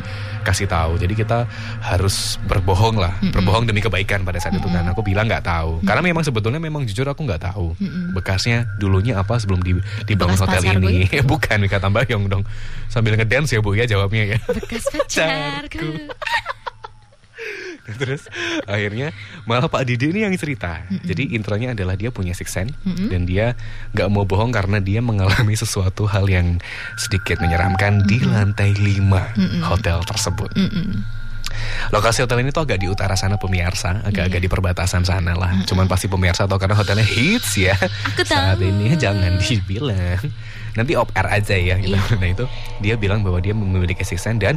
kasih 0.43 0.67
tahu. 0.69 0.99
Jadi 0.99 1.15
kita 1.15 1.47
harus 1.81 2.37
berbohong 2.47 2.99
lah, 2.99 3.15
Mm-mm. 3.19 3.33
berbohong 3.33 3.65
demi 3.65 3.81
kebaikan 3.81 4.27
pada 4.27 4.39
saat 4.43 4.59
itu 4.59 4.69
kan. 4.69 4.85
Aku 4.91 5.01
bilang 5.01 5.31
nggak 5.31 5.47
tahu, 5.47 5.81
karena 5.87 6.03
memang 6.03 6.23
sebetulnya 6.27 6.61
memang 6.61 6.85
jujur 6.85 7.07
aku 7.07 7.25
nggak 7.25 7.43
tahu 7.49 7.75
Mm-mm. 7.79 8.15
bekasnya 8.19 8.67
dulunya 8.77 9.19
apa 9.19 9.39
sebelum 9.39 9.63
di, 9.63 9.79
dibangun 10.05 10.37
Bekas 10.37 10.63
hotel 10.63 10.79
ini. 10.83 11.07
Bukan 11.31 11.65
kata 11.67 11.89
Bayong 11.93 12.27
dong. 12.29 12.43
Sambil 12.91 13.17
ngedance 13.17 13.57
ya 13.57 13.61
Bu 13.65 13.73
ya 13.73 13.87
jawabnya 13.89 14.37
ya. 14.37 14.39
Bekas 14.51 14.85
pacarku 14.93 16.11
Terus 18.01 18.31
akhirnya 18.63 19.11
malah 19.43 19.67
Pak 19.67 19.83
Didi 19.83 20.11
ini 20.11 20.23
yang 20.23 20.35
cerita. 20.35 20.87
Jadi 21.03 21.35
intronya 21.35 21.75
adalah 21.75 21.95
dia 21.95 22.09
punya 22.09 22.31
six 22.31 22.49
sense 22.49 22.71
Mm-mm. 22.81 23.11
dan 23.11 23.27
dia 23.27 23.59
nggak 23.91 24.07
mau 24.07 24.23
bohong 24.23 24.51
karena 24.51 24.79
dia 24.79 25.01
mengalami 25.01 25.53
sesuatu 25.53 26.07
hal 26.07 26.27
yang 26.27 26.63
sedikit 26.95 27.39
menyeramkan 27.39 28.07
di 28.07 28.23
lantai 28.23 28.71
5 28.71 29.03
Mm-mm. 29.03 29.61
hotel 29.65 29.99
tersebut. 30.03 30.51
Mm-mm. 30.55 31.03
Lokasi 31.91 32.25
hotel 32.25 32.41
ini 32.41 32.49
tuh 32.49 32.65
agak 32.65 32.79
di 32.79 32.89
utara 32.89 33.13
sana 33.13 33.37
pemirsa, 33.37 34.01
agak-agak 34.01 34.41
Iya. 34.41 34.45
di 34.47 34.49
perbatasan 34.49 35.05
sana 35.05 35.37
lah. 35.37 35.53
Cuman 35.67 35.85
pasti 35.85 36.09
pemirsa 36.09 36.47
tahu 36.47 36.57
karena 36.57 36.73
hotelnya 36.73 37.05
hits 37.05 37.61
ya. 37.61 37.77
Aku 37.77 38.25
Saat 38.25 38.57
tahu. 38.57 38.65
ini 38.65 38.97
jangan 38.97 39.37
dibilang. 39.37 40.23
Nanti 40.73 40.97
op 40.97 41.13
air 41.13 41.29
aja 41.29 41.53
ya 41.53 41.77
gitu. 41.77 41.93
Iya. 41.93 42.17
Nah 42.17 42.29
itu 42.29 42.45
dia 42.81 42.95
bilang 42.97 43.21
bahwa 43.21 43.39
dia 43.39 43.53
memiliki 43.53 44.01
asisten 44.01 44.41
dan 44.41 44.57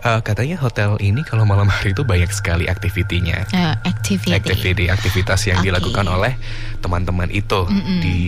eh, 0.00 0.20
katanya 0.22 0.54
hotel 0.56 0.94
ini 1.02 1.26
kalau 1.26 1.42
malam 1.42 1.66
hari 1.66 1.90
itu 1.90 2.06
banyak 2.06 2.30
sekali 2.30 2.70
aktivitinya. 2.70 3.42
Eh, 3.50 3.74
Activity 3.82 4.30
Activity, 4.32 4.84
aktivitas 4.86 5.42
yang 5.46 5.58
Oke. 5.58 5.66
dilakukan 5.66 6.06
oleh 6.06 6.38
teman-teman 6.78 7.26
itu 7.28 7.66
Mm-mm. 7.66 7.98
di 7.98 8.18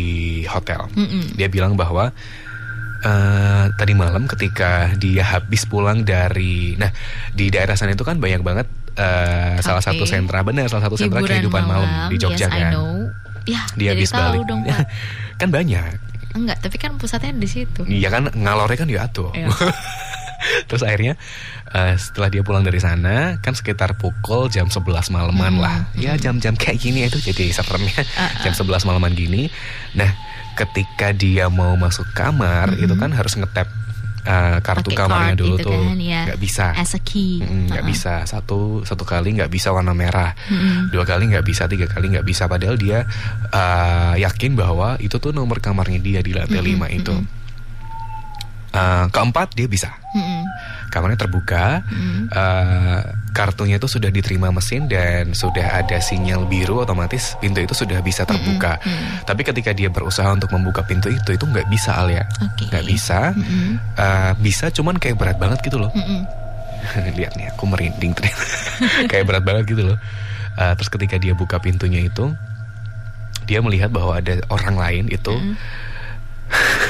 hotel. 0.50 0.90
Mm-mm. 0.99 1.38
Dia 1.38 1.46
bilang 1.46 1.78
bahwa 1.78 2.10
eh 3.00 3.64
tadi 3.80 3.96
malam 3.96 4.28
ketika 4.28 4.92
dia 5.00 5.25
habis 5.25 5.64
pulang 5.64 6.04
dari, 6.04 6.76
nah 6.76 6.92
di 7.32 7.49
daerah 7.49 7.72
sana 7.72 7.96
itu 7.96 8.04
kan 8.04 8.20
banyak 8.20 8.44
banget 8.44 8.68
eh, 8.99 9.56
salah 9.64 9.80
Cafe. 9.80 9.96
satu 9.96 10.04
sentra 10.04 10.44
benar 10.44 10.68
salah 10.68 10.84
satu 10.84 11.00
sentra 11.00 11.25
Hiburan 11.25 11.32
kehidupan 11.40 11.62
malam, 11.64 11.88
di 12.12 12.16
Jogja 12.20 12.50
yes, 12.50 12.52
I 12.52 12.60
kan. 12.60 12.72
know. 12.75 13.08
Ya, 13.49 13.64
Dia 13.72 13.96
habis 13.96 14.12
balik, 14.12 14.44
dong 14.44 14.68
kan 15.40 15.49
banyak. 15.49 16.10
Enggak, 16.30 16.62
tapi 16.62 16.76
kan 16.76 16.94
pusatnya 16.94 17.32
di 17.32 17.46
situ. 17.46 17.82
Iya 17.84 18.08
kan 18.08 18.30
ngalornya 18.30 18.78
kan 18.78 18.88
diatur. 18.88 19.30
Iya. 19.32 19.50
Terus 20.68 20.80
akhirnya 20.80 21.14
eh, 21.68 21.94
setelah 21.94 22.28
dia 22.28 22.40
pulang 22.40 22.62
dari 22.62 22.80
sana 22.80 23.37
kan 23.38 23.52
sekitar 23.52 23.94
pukul 23.94 24.49
jam 24.49 24.66
11 24.66 24.82
malaman 25.10 25.52
Hmm, 25.52 25.60
lah. 25.60 25.76
Ya 25.94 26.16
jam-jam 26.16 26.56
kayak 26.56 26.80
gini 26.80 27.04
itu 27.04 27.20
jadi 27.20 27.52
seremnya. 27.52 28.00
Ah, 28.16 28.40
jam 28.40 28.54
11 28.54 28.82
malaman 28.84 29.12
gini. 29.12 29.52
Nah, 29.92 30.08
ketika 30.56 31.12
dia 31.12 31.46
mau 31.46 31.76
masuk 31.76 32.08
kamar 32.12 32.72
Mm-mm. 32.72 32.84
itu 32.84 32.94
kan 32.96 33.10
harus 33.12 33.37
ngetap 33.37 33.68
eh, 34.22 34.58
kartu 34.60 34.92
Pakai 34.92 34.98
kamarnya 35.00 35.34
dulu 35.36 35.56
itu 35.56 35.64
tuh. 35.64 35.82
kan, 35.86 35.98
ya. 35.98 36.20
nggak 36.28 36.40
bisa. 36.40 36.66
As 36.74 36.92
a 36.92 37.00
key. 37.00 37.40
Mm, 37.40 37.72
nggak 37.72 37.82
Uh-uh. 37.82 37.90
bisa 37.92 38.12
satu 38.24 38.60
satu 38.82 39.04
kali 39.04 39.36
nggak 39.36 39.48
bisa 39.48 39.70
warna 39.70 39.92
merah 39.92 40.32
Mm-mm. 40.46 40.92
dua 40.92 41.04
kali 41.04 41.30
nggak 41.30 41.42
bisa 41.42 41.64
tiga 41.66 41.86
kali 41.86 42.12
nggak 42.12 42.24
bisa 42.24 42.44
padahal 42.44 42.76
dia 42.76 43.04
eh, 43.48 44.14
yakin 44.20 44.54
bahwa 44.54 44.96
itu 44.98 45.16
tuh 45.16 45.30
nomor 45.30 45.58
kamarnya 45.58 45.98
dia 45.98 46.20
di 46.20 46.32
lantai 46.32 46.60
Mm-mm, 46.60 46.70
lima 46.70 46.86
itu 46.88 47.12
mm-mm. 47.12 47.38
Eh, 48.70 49.06
keempat 49.10 49.58
dia 49.58 49.66
bisa 49.66 49.90
Mm-mm. 50.14 50.39
Kamarnya 50.90 51.23
terbuka 51.23 51.80
Mm-mm. 51.87 52.28
eh, 52.28 53.00
kartunya 53.30 53.78
itu 53.78 53.87
sudah 53.87 54.11
diterima 54.11 54.50
mesin 54.50 54.90
dan 54.90 55.30
sudah 55.32 55.80
ada 55.80 56.02
sinyal 56.02 56.44
biru 56.44 56.82
otomatis 56.82 57.38
pintu 57.38 57.62
itu 57.62 57.73
sudah 57.73 58.02
bisa 58.02 58.26
terbuka. 58.26 58.76
Mm-mm, 58.82 59.23
mm. 59.23 59.30
Tapi 59.30 59.42
ketika 59.47 59.70
dia 59.70 59.87
berusaha 59.87 60.26
untuk 60.28 60.50
membuka 60.50 60.82
pintu 60.82 61.06
itu 61.09 61.30
itu 61.32 61.44
nggak 61.47 61.70
bisa 61.70 61.94
Alia, 61.94 62.26
Oke. 62.42 62.66
nggak 62.68 62.85
bisa. 62.85 63.30
Mm-mm. 63.32 63.78
Eh, 63.94 64.32
bisa 64.42 64.68
cuman 64.68 64.99
kayak 64.99 65.16
berat 65.16 65.38
banget 65.38 65.62
gitu 65.62 65.78
loh. 65.78 65.94
Mm-mm. 65.94 66.26
Lihat 67.18 67.38
nih 67.38 67.47
aku 67.54 67.64
merinding 67.70 68.11
ternyata. 68.12 68.44
kayak 69.14 69.25
berat 69.30 69.44
banget 69.47 69.64
gitu 69.70 69.82
loh. 69.94 69.99
Eh, 70.59 70.73
terus 70.75 70.90
ketika 70.90 71.16
dia 71.16 71.32
buka 71.32 71.62
pintunya 71.62 72.02
itu 72.02 72.35
dia 73.47 73.62
melihat 73.62 73.94
bahwa 73.94 74.18
ada 74.18 74.42
orang 74.50 74.75
lain 74.75 75.04
itu 75.09 75.32
Mm. 75.38 75.54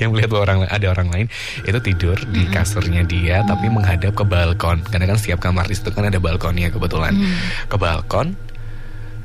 dia 0.00 0.08
melihat 0.08 0.32
bahwa 0.32 0.42
orang 0.48 0.58
ada 0.72 0.86
orang 0.88 1.08
lain 1.12 1.26
itu 1.68 1.78
tidur 1.84 2.16
di 2.32 2.48
kasurnya 2.48 3.04
dia 3.04 3.44
tapi 3.44 3.68
menghadap 3.68 4.16
ke 4.16 4.24
balkon. 4.24 4.80
Karena 4.88 5.04
kan 5.12 5.20
setiap 5.20 5.44
kamar 5.44 5.68
di 5.68 5.76
situ 5.76 5.92
kan 5.92 6.08
ada 6.08 6.16
balkonnya 6.16 6.72
kebetulan. 6.72 7.12
Mm. 7.12 7.68
ke 7.68 7.76
balkon 7.76 8.32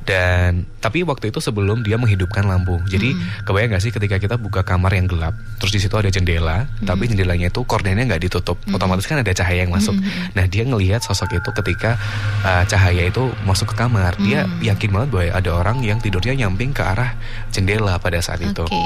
dan 0.06 0.70
tapi 0.80 1.02
waktu 1.02 1.34
itu 1.34 1.42
sebelum 1.42 1.82
dia 1.82 1.98
menghidupkan 1.98 2.46
lampu. 2.46 2.78
Jadi 2.86 3.18
kebayang 3.44 3.74
gak 3.74 3.84
sih 3.84 3.90
ketika 3.90 4.22
kita 4.22 4.38
buka 4.38 4.62
kamar 4.62 4.94
yang 4.94 5.10
gelap 5.10 5.34
terus 5.58 5.74
di 5.74 5.80
situ 5.82 5.98
ada 5.98 6.14
jendela 6.14 6.70
tapi 6.86 7.10
jendelanya 7.10 7.50
itu 7.50 7.66
kordennya 7.66 8.06
nggak 8.06 8.22
ditutup. 8.22 8.62
Otomatis 8.70 9.10
kan 9.10 9.18
ada 9.18 9.34
cahaya 9.34 9.66
yang 9.66 9.74
masuk. 9.74 9.98
Nah 10.38 10.46
dia 10.46 10.62
ngelihat 10.62 11.02
sosok 11.02 11.34
itu 11.34 11.50
ketika 11.58 11.98
uh, 12.46 12.64
cahaya 12.70 13.10
itu 13.10 13.34
masuk 13.50 13.74
ke 13.74 13.76
kamar. 13.82 14.14
Dia 14.22 14.46
yakin 14.62 14.94
banget 14.94 15.10
bahwa 15.10 15.26
ada 15.34 15.50
orang 15.58 15.78
yang 15.82 15.98
tidurnya 15.98 16.38
nyamping 16.38 16.70
ke 16.70 16.86
arah 16.86 17.18
jendela 17.50 17.98
pada 17.98 18.22
saat 18.22 18.40
itu. 18.46 18.62
Oke. 18.62 18.84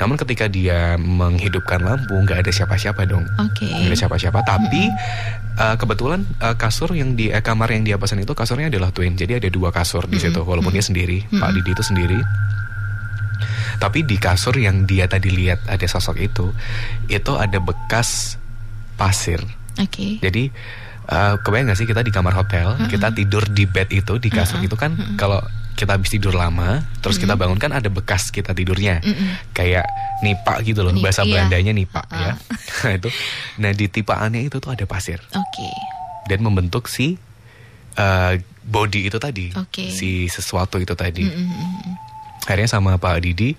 namun 0.00 0.16
ketika 0.16 0.48
dia 0.48 0.96
menghidupkan 0.96 1.76
lampu 1.84 2.16
nggak 2.24 2.46
ada 2.46 2.52
siapa-siapa 2.54 3.04
dong. 3.04 3.26
Oke. 3.36 3.68
nggak 3.68 3.90
ada 3.90 3.98
siapa-siapa. 3.98 4.40
Tapi 4.46 4.88
uh, 5.56 5.76
kebetulan 5.80 6.22
uh, 6.38 6.54
kasur 6.54 6.92
yang 6.94 7.18
di 7.18 7.32
eh, 7.32 7.42
kamar 7.42 7.70
yang 7.72 7.82
dia 7.82 7.96
pesan 7.96 8.22
itu 8.22 8.36
kasurnya 8.36 8.68
adalah 8.68 8.92
twin. 8.94 9.16
Jadi 9.16 9.40
ada 9.40 9.48
dua 9.48 9.74
kasur 9.74 10.06
di 10.06 10.20
situ 10.20 10.42
walaupun 10.44 10.70
dia 10.70 10.84
sendiri 10.84 11.26
Pak 11.26 11.50
Didi 11.56 11.70
itu 11.72 11.84
sendiri. 11.84 12.20
Tapi 13.80 14.04
di 14.04 14.20
kasur 14.20 14.52
yang 14.60 14.84
dia 14.84 15.08
tadi 15.08 15.32
lihat 15.32 15.64
ada 15.64 15.86
sosok 15.88 16.20
itu 16.20 16.52
itu 17.08 17.32
ada 17.34 17.58
bekas 17.58 18.36
pasir. 19.00 19.40
Oke. 19.80 20.20
jadi 20.20 20.52
uh, 21.08 21.40
kebayang 21.40 21.72
gak 21.72 21.78
sih 21.78 21.88
kita 21.88 22.04
di 22.04 22.12
kamar 22.12 22.36
hotel 22.36 22.76
kita 22.92 23.14
tidur 23.16 23.46
di 23.48 23.64
bed 23.64 23.88
itu 23.94 24.20
di 24.20 24.28
kasur 24.28 24.60
itu 24.60 24.76
kan 24.76 24.92
kalau 25.16 25.40
kita 25.80 25.96
habis 25.96 26.12
tidur 26.12 26.36
lama 26.36 26.84
terus 27.00 27.16
kita 27.16 27.32
bangun 27.32 27.56
kan 27.56 27.72
ada 27.72 27.88
bekas 27.88 28.28
kita 28.28 28.52
tidurnya 28.52 29.00
Mm-mm. 29.00 29.56
kayak 29.56 29.88
nipa 30.20 30.60
gitu 30.60 30.84
loh 30.84 30.92
bahasa 30.94 31.24
iya. 31.24 31.40
Belandanya 31.40 31.72
nipa 31.72 32.04
Uh-uh. 32.04 32.20
ya 32.20 32.32
nah 32.84 32.92
itu 32.92 33.08
nah 33.56 33.70
di 33.72 33.86
tipaannya 33.88 34.44
itu 34.44 34.60
tuh 34.60 34.76
ada 34.76 34.84
pasir 34.84 35.16
Oke. 35.32 35.70
dan 36.28 36.44
membentuk 36.44 36.84
si 36.84 37.16
uh, 37.96 38.36
body 38.62 39.08
itu 39.08 39.16
tadi 39.16 39.56
Oke. 39.56 39.88
si 39.88 40.28
sesuatu 40.28 40.76
itu 40.76 40.92
tadi 40.92 41.24
Mm-mm. 41.24 42.44
akhirnya 42.44 42.68
sama 42.68 43.00
Pak 43.00 43.24
Didi 43.24 43.56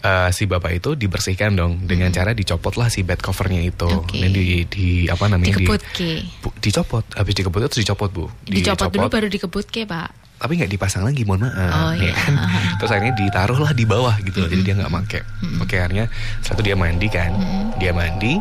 uh, 0.00 0.28
si 0.30 0.44
bapak 0.44 0.72
itu 0.76 0.90
dibersihkan 0.94 1.56
dong 1.56 1.88
dengan 1.88 2.12
cara 2.12 2.30
dicopot 2.30 2.76
lah 2.76 2.86
si 2.86 3.02
bed 3.02 3.18
covernya 3.18 3.64
itu 3.64 3.88
Oke. 3.88 4.20
dan 4.20 4.30
di, 4.30 4.62
di 4.68 4.86
apa 5.08 5.26
namanya 5.26 5.56
di- 5.56 5.64
Dikebut 5.64 5.82
ke. 5.90 6.10
Bu, 6.38 6.48
dicopot 6.60 7.04
habis 7.16 7.34
dikebut 7.34 7.60
itu 7.64 7.82
dicopot 7.82 8.10
bu 8.12 8.24
Dicopot 8.44 8.92
dulu 8.92 9.08
baru 9.08 9.26
dikebut 9.26 9.66
ke, 9.66 9.88
Pak. 9.88 10.23
Tapi 10.44 10.60
nggak 10.60 10.68
dipasang 10.70 11.08
lagi 11.08 11.24
mohon 11.24 11.48
maaf 11.48 11.56
Oh, 11.56 11.92
ya 11.96 12.04
iya. 12.04 12.12
kan? 12.12 12.34
Terus 12.76 12.90
akhirnya 12.92 13.16
ditaruh 13.16 13.56
lah 13.56 13.72
di 13.72 13.88
bawah 13.88 14.12
gitu 14.20 14.44
loh 14.44 14.48
jadi 14.52 14.60
dia 14.60 14.74
nggak 14.76 14.92
make. 14.92 15.20
Oke 15.56 15.80
akhirnya 15.80 16.12
satu 16.44 16.60
dia 16.60 16.76
mandi 16.76 17.08
kan? 17.08 17.32
Dia 17.80 17.96
mandi 17.96 18.36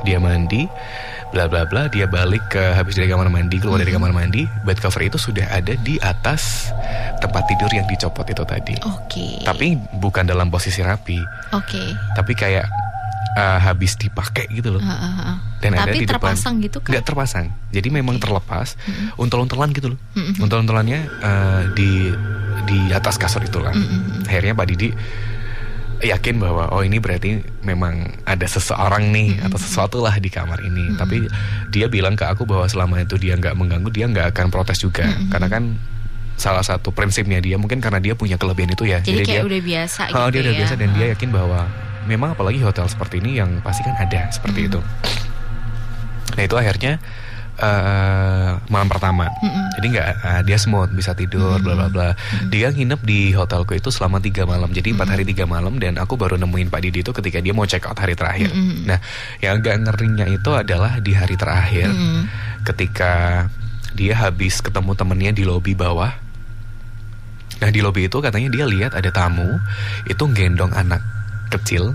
dia 0.00 0.16
mandi 0.16 0.64
bla 1.30 1.44
bla 1.46 1.62
bla 1.64 1.86
dia 1.86 2.04
balik 2.04 2.42
ke 2.50 2.74
habis 2.74 2.96
dari 2.96 3.06
kamar 3.06 3.28
mandi 3.28 3.60
keluar 3.60 3.78
dari 3.78 3.92
kamar 3.92 4.10
mandi 4.10 4.48
bed 4.64 4.76
cover 4.76 5.04
itu 5.04 5.14
sudah 5.14 5.46
ada 5.46 5.76
di 5.78 5.94
atas 6.00 6.72
tempat 7.20 7.46
tidur 7.46 7.70
yang 7.70 7.86
dicopot 7.86 8.26
itu 8.26 8.44
tadi. 8.44 8.74
Oke. 8.82 9.40
tapi 9.40 9.78
bukan 9.96 10.24
dalam 10.26 10.48
posisi 10.48 10.80
rapi. 10.80 11.16
Oke. 11.52 11.96
tapi 12.12 12.32
kayak 12.34 12.66
eh, 13.32 13.58
habis 13.60 13.94
dipakai 13.94 14.48
gitu 14.50 14.74
loh. 14.74 14.82
Ah, 14.82 14.90
ah, 14.90 15.12
ah. 15.34 15.36
dan 15.60 15.76
ada 15.76 15.90
Tapi 15.90 16.02
di 16.02 16.06
depan 16.06 16.34
terpasang 16.34 16.54
gitu 16.60 16.78
kan? 16.80 16.90
nggak 16.94 17.04
terpasang. 17.04 17.46
Jadi 17.70 17.88
memang 17.90 18.16
terlepas 18.16 18.74
untel-untelan 19.14 19.70
gitu 19.70 19.94
loh. 19.94 19.98
Mm-mm. 20.14 20.40
untel-untelannya 20.40 20.98
eh, 21.06 21.62
di 21.72 22.10
di 22.66 22.78
atas 22.90 23.14
kasur 23.16 23.42
itu 23.42 23.60
kan. 23.60 23.74
Mm-mm. 23.74 24.26
akhirnya 24.26 24.54
Pak 24.54 24.66
Didi 24.66 24.90
yakin 26.00 26.40
bahwa 26.40 26.72
oh 26.72 26.80
ini 26.80 26.96
berarti 26.96 27.44
memang 27.60 28.24
ada 28.24 28.48
seseorang 28.48 29.12
nih 29.12 29.44
atau 29.44 29.60
sesuatu 29.60 30.00
lah 30.00 30.16
di 30.16 30.32
kamar 30.32 30.64
ini. 30.64 30.96
Tapi 30.96 31.28
dia 31.68 31.92
bilang 31.92 32.16
ke 32.16 32.24
aku 32.24 32.48
bahwa 32.48 32.64
selama 32.64 33.04
itu 33.04 33.20
dia 33.20 33.36
nggak 33.36 33.52
mengganggu 33.52 33.92
dia 33.92 34.08
nggak 34.08 34.32
akan 34.32 34.48
protes 34.48 34.80
juga. 34.80 35.04
Karena 35.28 35.52
kan 35.52 35.76
salah 36.40 36.64
satu 36.64 36.88
prinsipnya 36.88 37.36
dia 37.44 37.60
mungkin 37.60 37.84
karena 37.84 38.00
dia 38.00 38.16
punya 38.16 38.40
kelebihan 38.40 38.72
itu 38.72 38.88
ya. 38.88 39.04
Jadi 39.04 39.28
kayak 39.28 39.44
dia 39.44 39.44
udah 39.44 39.60
biasa 39.60 40.00
Oh, 40.16 40.24
gitu 40.24 40.32
dia 40.32 40.40
udah 40.40 40.54
ya. 40.56 40.58
biasa 40.64 40.74
dan 40.80 40.90
dia 40.96 41.06
yakin 41.12 41.28
bahwa 41.28 41.60
memang 42.08 42.32
apalagi 42.32 42.62
hotel 42.64 42.88
seperti 42.88 43.20
ini 43.20 43.40
yang 43.40 43.60
pasti 43.60 43.84
kan 43.84 43.96
ada 43.98 44.30
seperti 44.32 44.70
itu. 44.70 44.80
Nah 46.36 46.42
itu 46.46 46.56
akhirnya 46.56 46.96
eh, 47.60 48.50
malam 48.72 48.88
pertama. 48.88 49.28
Mm-mm. 49.28 49.64
Jadi 49.76 49.86
nggak 49.92 50.08
eh, 50.08 50.40
dia 50.48 50.56
smooth 50.56 50.90
bisa 50.96 51.12
tidur 51.12 51.60
bla 51.60 51.74
bla 51.76 51.88
bla. 51.92 52.08
Dia 52.48 52.72
nginep 52.72 53.00
di 53.04 53.36
hotelku 53.36 53.76
itu 53.76 53.92
selama 53.92 54.22
tiga 54.22 54.48
malam. 54.48 54.72
Jadi 54.72 54.96
empat 54.96 55.08
hari 55.12 55.24
tiga 55.28 55.44
malam 55.44 55.76
dan 55.76 56.00
aku 56.00 56.16
baru 56.16 56.40
nemuin 56.40 56.72
Pak 56.72 56.80
Didi 56.80 57.04
itu 57.04 57.12
ketika 57.12 57.38
dia 57.44 57.52
mau 57.52 57.68
check 57.68 57.84
out 57.84 57.98
hari 57.98 58.16
terakhir. 58.16 58.48
Nah 58.88 58.98
yang 59.44 59.60
agak 59.60 59.76
ngerinya 59.84 60.26
itu 60.30 60.50
adalah 60.56 60.98
di 61.02 61.12
hari 61.12 61.36
terakhir 61.36 61.92
ketika 62.64 63.44
dia 63.90 64.14
habis 64.16 64.62
ketemu 64.64 64.96
temennya 64.96 65.32
di 65.36 65.44
lobi 65.44 65.76
bawah. 65.76 66.12
Nah 67.60 67.68
di 67.68 67.84
lobi 67.84 68.08
itu 68.08 68.24
katanya 68.24 68.48
dia 68.48 68.64
lihat 68.64 68.96
ada 68.96 69.12
tamu 69.12 69.60
itu 70.08 70.24
gendong 70.32 70.72
anak 70.72 71.19
kecil 71.50 71.92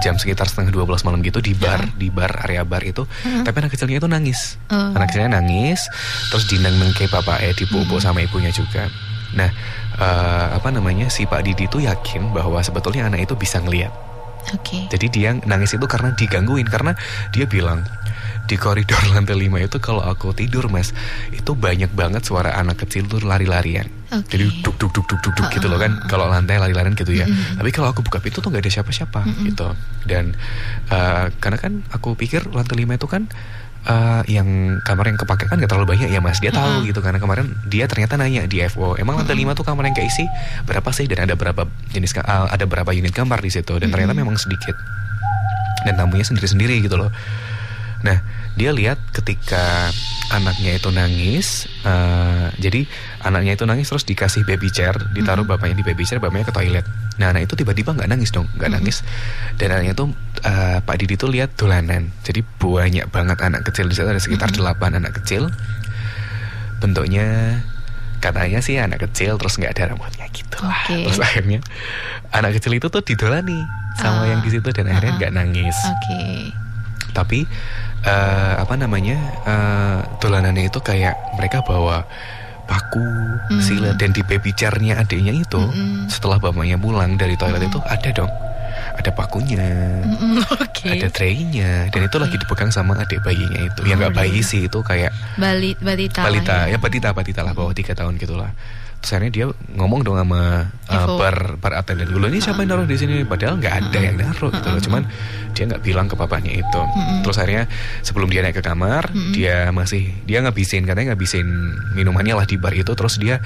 jam 0.00 0.16
sekitar 0.16 0.48
setengah 0.48 0.72
12 0.72 1.04
malam 1.04 1.20
gitu 1.20 1.44
di 1.44 1.52
bar 1.52 1.84
di 2.00 2.08
bar 2.08 2.48
area 2.48 2.64
bar 2.64 2.80
itu 2.80 3.04
tapi 3.44 3.56
anak 3.60 3.76
kecilnya 3.76 4.00
itu 4.00 4.08
nangis. 4.08 4.56
Oh. 4.72 4.96
anak 4.96 5.12
kecilnya 5.12 5.36
nangis 5.36 5.84
terus 6.32 6.48
dineng 6.48 6.80
nengke 6.80 7.10
bapak 7.12 7.44
eh 7.44 7.52
dipupuk 7.52 8.00
sama 8.00 8.24
ibunya 8.24 8.48
juga. 8.48 8.88
Nah 9.36 9.52
eh, 10.00 10.46
apa 10.56 10.68
namanya 10.72 11.12
si 11.12 11.28
Pak 11.28 11.44
Didi 11.44 11.68
itu 11.68 11.84
yakin 11.84 12.32
bahwa 12.32 12.58
sebetulnya 12.64 13.08
anak 13.08 13.28
itu 13.28 13.34
bisa 13.36 13.60
ngelihat 13.60 13.92
Oke. 14.50 14.90
jadi 14.90 15.06
dia 15.12 15.30
nangis 15.46 15.76
itu 15.76 15.86
karena 15.86 16.16
digangguin 16.18 16.66
karena 16.66 16.96
dia 17.30 17.46
bilang 17.46 17.84
di 18.52 18.60
koridor 18.60 19.00
lantai 19.16 19.32
5 19.32 19.48
itu 19.64 19.78
kalau 19.80 20.04
aku 20.04 20.36
tidur 20.36 20.68
mas 20.68 20.92
itu 21.32 21.56
banyak 21.56 21.88
banget 21.96 22.20
suara 22.20 22.52
anak 22.60 22.84
kecil 22.84 23.08
tuh 23.08 23.24
lari-larian. 23.24 23.88
Oke. 24.12 24.36
Jadi 24.36 24.60
duk 24.60 24.76
duk 24.76 24.92
duk 24.92 25.08
duk 25.08 25.20
duk, 25.24 25.32
duk 25.32 25.48
gitu 25.56 25.66
loh 25.72 25.80
kan 25.80 26.04
kalau 26.04 26.28
lantai 26.28 26.60
lari-larian 26.60 26.92
gitu 26.92 27.16
ya. 27.16 27.24
Tapi 27.56 27.72
kalau 27.72 27.88
aku 27.88 28.04
buka 28.04 28.20
pintu 28.20 28.44
tuh 28.44 28.52
nggak 28.52 28.68
ada 28.68 28.72
siapa-siapa 28.76 29.24
gitu. 29.48 29.72
Dan 30.04 30.36
eh, 30.92 31.32
karena 31.40 31.56
kan 31.56 31.80
aku 31.88 32.12
pikir 32.12 32.44
lantai 32.52 32.84
5 32.84 33.00
itu 33.00 33.08
kan 33.08 33.24
eh, 33.88 34.22
yang 34.28 34.78
kamar 34.84 35.08
yang 35.08 35.16
kepake 35.16 35.48
kan 35.48 35.56
gak 35.56 35.72
terlalu 35.72 35.96
banyak 35.96 36.12
ya 36.12 36.20
mas 36.20 36.38
dia 36.44 36.52
tahu 36.52 36.84
gitu 36.84 37.00
karena 37.00 37.18
kemarin 37.18 37.56
dia 37.66 37.88
ternyata 37.88 38.20
nanya 38.20 38.44
di 38.44 38.60
FO 38.68 39.00
emang 39.00 39.16
lantai 39.18 39.34
5 39.34 39.58
tuh 39.58 39.64
kamar 39.64 39.88
yang 39.90 39.96
keisi 39.96 40.28
berapa 40.68 40.86
sih 40.94 41.08
dan 41.10 41.24
ada 41.26 41.34
berapa 41.34 41.66
jenis 41.90 42.12
eh, 42.14 42.22
ada 42.52 42.64
berapa 42.68 42.92
unit 42.92 43.16
kamar 43.16 43.40
di 43.40 43.50
situ 43.50 43.74
dan 43.80 43.88
ternyata 43.88 44.12
memang 44.12 44.36
sedikit 44.36 44.76
dan 45.82 45.98
tamunya 45.98 46.22
sendiri-sendiri 46.22 46.78
gitu 46.82 46.94
loh. 46.94 47.10
Nah, 48.02 48.18
dia 48.54 48.70
lihat 48.70 48.98
ketika 49.10 49.90
anaknya 50.28 50.74
itu 50.74 50.90
nangis, 50.90 51.70
eh, 51.82 52.46
jadi 52.58 52.82
anaknya 53.22 53.54
itu 53.54 53.62
nangis 53.62 53.86
terus 53.86 54.02
dikasih 54.02 54.42
baby 54.42 54.68
chair, 54.68 54.94
ditaruh 55.12 55.44
bapaknya 55.44 55.78
di 55.78 55.84
baby 55.84 56.02
chair, 56.02 56.18
bapaknya 56.18 56.50
ke 56.50 56.54
toilet. 56.54 56.86
Nah, 57.20 57.30
anak 57.30 57.46
itu 57.46 57.54
tiba-tiba 57.54 57.94
nggak 57.94 58.08
nangis 58.08 58.30
dong, 58.30 58.50
nggak 58.58 58.70
nangis. 58.72 59.06
Dan 59.54 59.70
anaknya 59.70 59.94
itu 59.94 60.04
eh, 60.42 60.78
Pak 60.82 60.96
Didi 60.98 61.14
tuh 61.14 61.30
lihat 61.30 61.54
dolanan. 61.54 62.10
Jadi 62.26 62.42
banyak 62.42 63.06
banget 63.08 63.38
anak 63.38 63.62
kecil 63.64 63.86
di 63.86 63.94
situ 63.94 64.08
ada 64.08 64.18
sekitar 64.18 64.50
delapan 64.50 64.98
anak 64.98 65.22
kecil. 65.22 65.46
Bentuknya 66.82 67.60
katanya 68.18 68.58
sih 68.62 68.78
anak 68.78 69.02
kecil 69.10 69.34
terus 69.38 69.58
nggak 69.58 69.74
ada 69.78 69.94
rambutnya 69.94 70.26
gitu 70.30 70.58
lah. 70.62 70.78
Oke. 70.86 71.06
Terus 71.06 71.20
akhirnya 71.22 71.58
anak 72.30 72.58
kecil 72.58 72.72
itu 72.74 72.86
tuh 72.86 73.02
didolani 73.02 73.58
sama 73.98 74.24
Ah. 74.24 74.34
yang 74.34 74.40
di 74.40 74.50
situ 74.50 74.66
dan 74.72 74.88
akhirnya 74.88 75.12
nggak 75.20 75.32
nangis 75.36 75.76
Oke. 75.84 76.48
Tapi 77.12 77.44
eh, 78.02 78.54
apa 78.56 78.74
namanya 78.74 79.16
eh, 79.44 79.98
dolanannya 80.18 80.66
itu 80.66 80.80
kayak 80.80 81.14
mereka 81.36 81.60
bawa 81.60 82.02
paku, 82.62 83.04
Hmm. 83.42 83.58
silet 83.60 83.96
dan 83.96 84.10
di 84.10 84.22
baby 84.22 84.50
chairnya 84.50 84.96
adiknya 84.96 85.34
itu 85.34 85.58
Mm-mm. 85.58 86.06
setelah 86.06 86.38
bapaknya 86.38 86.74
pulang 86.74 87.14
dari 87.14 87.34
toilet 87.34 87.60
itu 87.60 87.76
ada 87.82 88.10
dong 88.12 88.30
ada 88.92 89.10
pakunya, 89.10 89.60
Mm, 90.04 90.40
Oke. 90.64 90.88
ada 90.90 91.08
traynya, 91.08 91.88
dan 91.88 92.00
itu 92.02 92.16
lagi 92.16 92.36
dipegang 92.36 92.68
sama 92.68 92.96
adik 92.96 93.20
bayinya 93.20 93.60
itu. 93.62 93.80
Ya 93.84 93.94
Oh, 93.94 93.98
nggak 93.98 94.14
bayi 94.14 94.40
iya. 94.40 94.44
sih 94.44 94.60
itu 94.62 94.78
kayak 94.80 95.12
Bali, 95.34 95.76
balita. 95.76 96.20
lah 96.20 96.28
balita, 96.28 96.56
ya. 96.64 96.72
ya 96.72 96.78
balita 96.78 97.08
balita 97.10 97.40
lah 97.40 97.52
bawah 97.52 97.72
tiga 97.72 97.92
tahun 97.92 98.16
gitulah. 98.16 98.52
Akhirnya 99.02 99.32
dia 99.34 99.46
ngomong 99.74 100.06
dong 100.06 100.14
sama 100.14 100.70
uh, 100.86 100.94
Info. 100.94 101.18
per 101.18 101.58
per 101.58 101.72
attendant 101.74 102.06
dulu 102.06 102.30
ini 102.30 102.38
siapa 102.38 102.62
yang 102.62 102.70
naruh 102.72 102.86
di 102.86 102.96
sini? 102.96 103.26
Padahal 103.26 103.58
nggak 103.58 103.74
ada 103.74 103.98
yang 103.98 104.16
naruh 104.16 104.48
gitu 104.54 104.68
loh. 104.70 104.80
Cuman 104.80 105.02
dia 105.52 105.64
nggak 105.68 105.82
bilang 105.82 106.06
ke 106.06 106.14
papanya 106.16 106.54
itu. 106.54 106.80
Terus 107.26 107.36
akhirnya 107.36 107.66
sebelum 108.00 108.30
dia 108.30 108.40
naik 108.46 108.62
ke 108.62 108.64
kamar 108.64 109.10
dia 109.34 109.68
masih 109.74 110.14
dia 110.24 110.40
ngabisin 110.40 110.86
katanya 110.86 111.12
ngabisin 111.12 111.44
minumannya 111.98 112.38
lah 112.38 112.46
di 112.46 112.56
bar 112.56 112.72
itu. 112.72 112.94
Terus 112.94 113.18
dia 113.18 113.42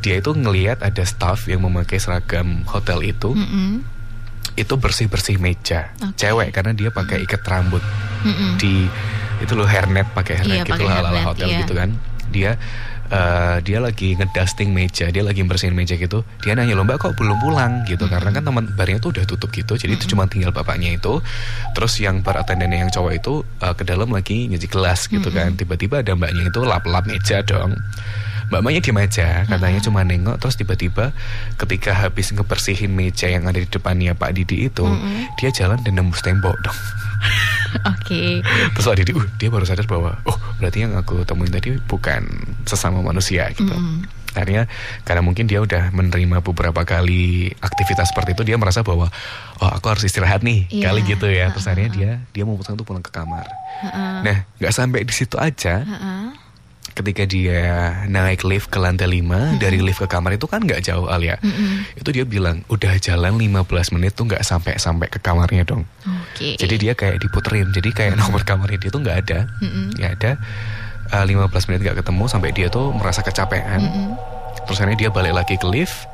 dia 0.00 0.18
itu 0.18 0.32
ngelihat 0.32 0.80
ada 0.82 1.04
staff 1.04 1.46
yang 1.46 1.62
memakai 1.62 2.00
seragam 2.00 2.64
hotel 2.66 3.04
itu. 3.04 3.36
Itu 4.56 4.78
bersih 4.78 5.06
bersih 5.06 5.36
meja. 5.38 5.94
Oke. 6.00 6.16
cewek 6.18 6.48
karena 6.50 6.72
dia 6.74 6.90
pakai 6.90 7.22
ikat 7.22 7.44
rambut. 7.44 7.84
Di 8.56 8.88
itu 9.42 9.52
loh 9.58 9.66
hairnet 9.68 10.08
pakai 10.14 10.40
hairnet 10.40 10.64
Iya, 10.64 10.74
gitu 10.74 10.82
lah 10.86 11.02
ala 11.04 11.20
hotel 11.28 11.48
iya. 11.52 11.60
gitu 11.62 11.74
kan. 11.76 11.90
Dia 12.32 12.56
eh, 13.10 13.56
dia 13.64 13.78
lagi 13.82 14.16
ngedusting 14.16 14.70
meja 14.72 15.08
dia 15.08 15.20
lagi 15.20 15.44
bersihin 15.44 15.76
meja 15.76 15.96
gitu 15.96 16.24
dia 16.40 16.56
nanya 16.56 16.76
lomba 16.78 16.96
kok 16.96 17.16
belum 17.16 17.40
pulang? 17.40 17.84
Gitu 17.84 18.06
karena 18.08 18.30
kan 18.32 18.42
teman 18.44 18.64
barnya 18.72 19.00
tuh 19.00 19.12
udah 19.12 19.24
tutup 19.24 19.50
gitu 19.52 19.76
jadi 19.76 19.96
itu 19.96 20.08
cuma 20.12 20.28
tinggal 20.30 20.54
bapaknya 20.54 20.96
itu. 20.96 21.20
Terus 21.76 22.00
yang 22.00 22.24
bar 22.24 22.40
attendant 22.40 22.72
yang 22.72 22.88
cowok 22.88 23.12
itu 23.16 23.44
eh, 23.60 23.74
ke 23.74 23.82
dalam 23.84 24.08
lagi 24.12 24.48
nyuci 24.48 24.68
gelas 24.70 25.06
gitu 25.10 25.28
kan. 25.28 25.56
Tiba-tiba 25.58 26.00
ada 26.00 26.16
mbaknya 26.16 26.48
itu 26.48 26.60
lap-lap 26.64 27.04
meja 27.04 27.44
dong. 27.44 27.76
Mbak-mbaknya 28.52 28.80
diem 28.84 28.98
aja, 29.00 29.28
katanya 29.48 29.80
cuma 29.80 30.04
nengok 30.04 30.36
Terus 30.36 30.54
tiba-tiba 30.60 31.16
ketika 31.56 31.96
habis 31.96 32.28
ngebersihin 32.28 32.92
meja 32.92 33.24
yang 33.24 33.48
ada 33.48 33.56
di 33.56 33.64
depannya 33.64 34.12
Pak 34.12 34.36
Didi 34.36 34.68
itu 34.68 34.84
Dia 35.40 35.48
jalan 35.48 35.80
dan 35.80 35.96
nembus 35.96 36.20
tembok 36.20 36.52
dong 36.60 36.76
Oke. 37.94 38.40
Terus 38.44 38.84
Pak 38.84 38.96
Didi, 38.96 39.12
uh, 39.12 39.26
dia 39.36 39.48
baru 39.48 39.64
sadar 39.64 39.84
bahwa 39.84 40.18
Oh 40.24 40.38
berarti 40.58 40.86
yang 40.86 40.94
aku 40.94 41.22
temuin 41.22 41.50
tadi 41.50 41.74
bukan 41.84 42.22
sesama 42.64 43.00
manusia 43.00 43.50
gitu 43.52 43.68
Mm-mm. 43.68 44.06
Akhirnya 44.34 44.66
karena 45.06 45.22
mungkin 45.22 45.46
dia 45.46 45.62
udah 45.62 45.94
menerima 45.94 46.42
beberapa 46.42 46.82
kali 46.82 47.54
aktivitas 47.58 48.10
seperti 48.10 48.34
itu 48.34 48.42
Dia 48.42 48.58
merasa 48.58 48.82
bahwa 48.82 49.06
oh 49.58 49.70
aku 49.70 49.86
harus 49.94 50.02
istirahat 50.02 50.42
nih 50.42 50.66
Iya. 50.70 50.90
Kali 50.90 51.00
gitu 51.06 51.26
ya 51.30 51.54
Terus 51.54 51.66
akhirnya 51.66 51.90
dia 51.90 52.10
dia 52.34 52.42
memutuskan 52.42 52.74
untuk 52.74 52.90
pulang 52.90 53.02
ke 53.02 53.14
kamar 53.14 53.46
Heeh. 53.82 54.18
Nah 54.26 54.36
nggak 54.58 54.74
sampai 54.74 55.06
di 55.06 55.14
situ 55.14 55.38
aja 55.38 55.86
Heeh. 55.86 56.43
Ketika 56.94 57.26
dia 57.26 57.62
naik 58.06 58.46
lift 58.46 58.70
ke 58.70 58.78
lantai 58.78 59.10
5 59.10 59.58
dari 59.58 59.82
lift 59.82 59.98
ke 59.98 60.06
kamar 60.06 60.38
itu 60.38 60.46
kan 60.46 60.62
nggak 60.62 60.78
jauh 60.86 61.10
Alia 61.10 61.36
Mm-mm. 61.42 61.98
itu 61.98 62.08
dia 62.14 62.22
bilang 62.22 62.62
udah 62.70 62.94
jalan 63.02 63.34
15 63.34 63.94
menit 63.98 64.14
tuh 64.14 64.30
nggak 64.30 64.46
sampai 64.46 64.78
sampai 64.78 65.10
ke 65.10 65.18
kamarnya 65.18 65.66
dong. 65.66 65.82
Oke. 66.06 66.54
jadi 66.54 66.74
dia 66.78 66.92
kayak 66.94 67.18
diputerin. 67.18 67.74
Jadi 67.74 67.90
kayak 67.90 68.14
nomor 68.20 68.46
kamarnya 68.46 68.78
dia 68.78 68.90
tuh 68.94 69.02
nggak 69.02 69.18
ada. 69.26 69.38
Nggak 69.98 70.12
ada. 70.22 70.32
Uh, 71.10 71.24
15 71.26 71.68
menit 71.68 71.80
nggak 71.84 71.98
ketemu 72.00 72.24
sampai 72.30 72.50
dia 72.54 72.66
tuh 72.70 72.94
merasa 72.94 73.20
kecapean. 73.26 73.82
Mm-mm. 73.82 74.08
terus 74.64 74.80
akhirnya 74.80 74.98
dia 75.06 75.10
balik 75.12 75.34
lagi 75.36 75.60
ke 75.60 75.66
lift 75.68 76.08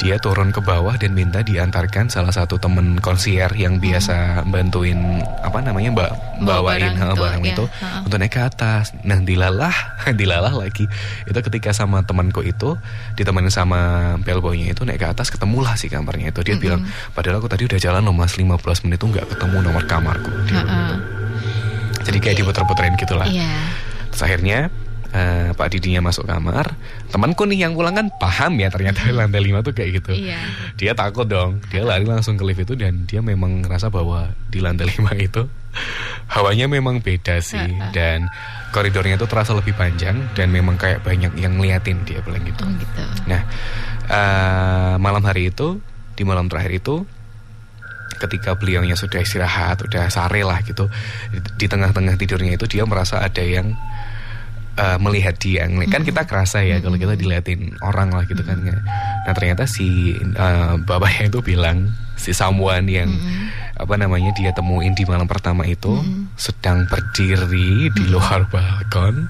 dia 0.00 0.16
turun 0.16 0.48
ke 0.48 0.64
bawah 0.64 0.96
dan 0.96 1.12
minta 1.12 1.44
diantarkan 1.44 2.08
salah 2.08 2.32
satu 2.32 2.56
temen 2.56 2.96
konsier 3.04 3.52
yang 3.52 3.76
biasa 3.76 4.48
bantuin 4.48 4.96
apa 5.44 5.60
namanya 5.60 5.92
mbak 5.92 6.12
Bawa 6.40 6.72
bawain 6.72 6.96
barang 6.96 7.12
itu, 7.12 7.20
barang 7.20 7.42
ya. 7.44 7.52
itu 7.52 7.64
Ha. 7.84 7.88
untuk 8.00 8.16
naik 8.16 8.32
ke 8.32 8.40
atas. 8.40 8.96
Nah 9.04 9.20
dilalah, 9.20 9.76
dilalah 10.20 10.56
lagi. 10.56 10.88
Itu 11.28 11.36
ketika 11.36 11.76
sama 11.76 12.00
temanku 12.00 12.40
itu 12.40 12.80
ditemenin 13.12 13.52
sama 13.52 13.80
bellboynya 14.24 14.72
itu 14.72 14.88
naik 14.88 15.04
ke 15.04 15.08
atas 15.12 15.28
ketemulah 15.28 15.76
si 15.76 15.92
kamarnya 15.92 16.32
itu. 16.32 16.40
Dia 16.40 16.56
bilang, 16.56 16.80
padahal 17.12 17.44
aku 17.44 17.52
tadi 17.52 17.68
udah 17.68 17.76
jalan 17.76 18.00
loh 18.00 18.16
mas 18.16 18.40
15 18.40 18.56
menit 18.88 18.96
tuh 18.96 19.12
nggak 19.12 19.36
ketemu 19.36 19.56
nomor 19.68 19.84
kamarku. 19.84 20.32
Dia. 20.48 20.64
Jadi 22.08 22.18
kayak 22.18 22.36
diputer-puterin 22.40 22.96
gitulah. 22.96 23.28
Iya. 23.28 23.52
Terus 24.16 24.22
akhirnya 24.24 24.58
eh, 25.14 25.50
Pak 25.54 25.68
Didinya 25.74 26.10
masuk 26.10 26.26
kamar. 26.26 26.74
Temanku 27.10 27.46
nih 27.46 27.66
yang 27.66 27.72
pulang 27.74 27.94
kan 27.94 28.06
paham 28.18 28.58
ya 28.58 28.70
ternyata 28.70 29.06
lantai 29.18 29.42
5 29.42 29.66
tuh 29.66 29.72
kayak 29.74 29.90
gitu. 30.02 30.12
Iya. 30.14 30.38
Dia 30.78 30.92
takut 30.94 31.26
dong. 31.26 31.62
Dia 31.70 31.82
lari 31.82 32.06
langsung 32.06 32.38
ke 32.38 32.44
lift 32.46 32.62
itu 32.62 32.74
dan 32.78 33.06
dia 33.06 33.20
memang 33.22 33.66
ngerasa 33.66 33.90
bahwa 33.90 34.30
di 34.50 34.58
lantai 34.62 34.90
5 34.96 35.06
itu 35.18 35.42
hawanya 36.30 36.66
memang 36.66 36.98
beda 36.98 37.38
sih 37.38 37.70
dan 37.94 38.26
koridornya 38.74 39.14
itu 39.18 39.26
terasa 39.30 39.54
lebih 39.54 39.74
panjang 39.74 40.30
dan 40.34 40.50
memang 40.50 40.74
kayak 40.74 41.02
banyak 41.02 41.30
yang 41.38 41.58
ngeliatin 41.58 42.02
dia 42.06 42.22
bilang 42.22 42.42
gitu. 42.46 42.62
Oh 42.62 42.70
gitu. 42.74 43.02
Nah, 43.26 43.42
eh, 44.06 44.94
malam 44.98 45.22
hari 45.22 45.50
itu 45.50 45.78
di 46.14 46.22
malam 46.22 46.50
terakhir 46.50 46.82
itu 46.82 47.06
ketika 48.20 48.52
beliaunya 48.52 48.94
sudah 48.94 49.24
istirahat, 49.24 49.80
udah 49.80 50.12
sare 50.12 50.44
lah 50.44 50.60
gitu, 50.60 50.92
di, 51.32 51.38
di 51.56 51.66
tengah-tengah 51.66 52.20
tidurnya 52.20 52.60
itu 52.60 52.68
dia 52.68 52.84
merasa 52.84 53.24
ada 53.24 53.40
yang 53.40 53.72
eh, 54.80 54.98
melihat 54.98 55.36
dia. 55.36 55.68
Kan 55.92 56.02
kita 56.02 56.24
kerasa 56.24 56.64
ya 56.64 56.80
kalau 56.80 56.96
kita 56.96 57.14
diliatin 57.20 57.76
orang 57.84 58.16
lah 58.16 58.24
gitu 58.24 58.40
kan. 58.40 58.64
Nah 58.64 59.32
ternyata 59.36 59.68
si 59.68 60.16
eh, 60.16 60.74
bapaknya 60.80 61.28
itu 61.28 61.40
bilang 61.44 61.92
si 62.16 62.32
someone 62.32 62.88
yang 62.88 63.08
apa 63.80 63.96
namanya 63.96 64.32
dia 64.36 64.52
temuin 64.52 64.92
di 64.92 65.08
malam 65.08 65.24
pertama 65.24 65.64
itu 65.64 66.04
sedang 66.36 66.84
berdiri 66.84 67.88
di 67.88 68.04
luar 68.12 68.44
balkon 68.52 69.24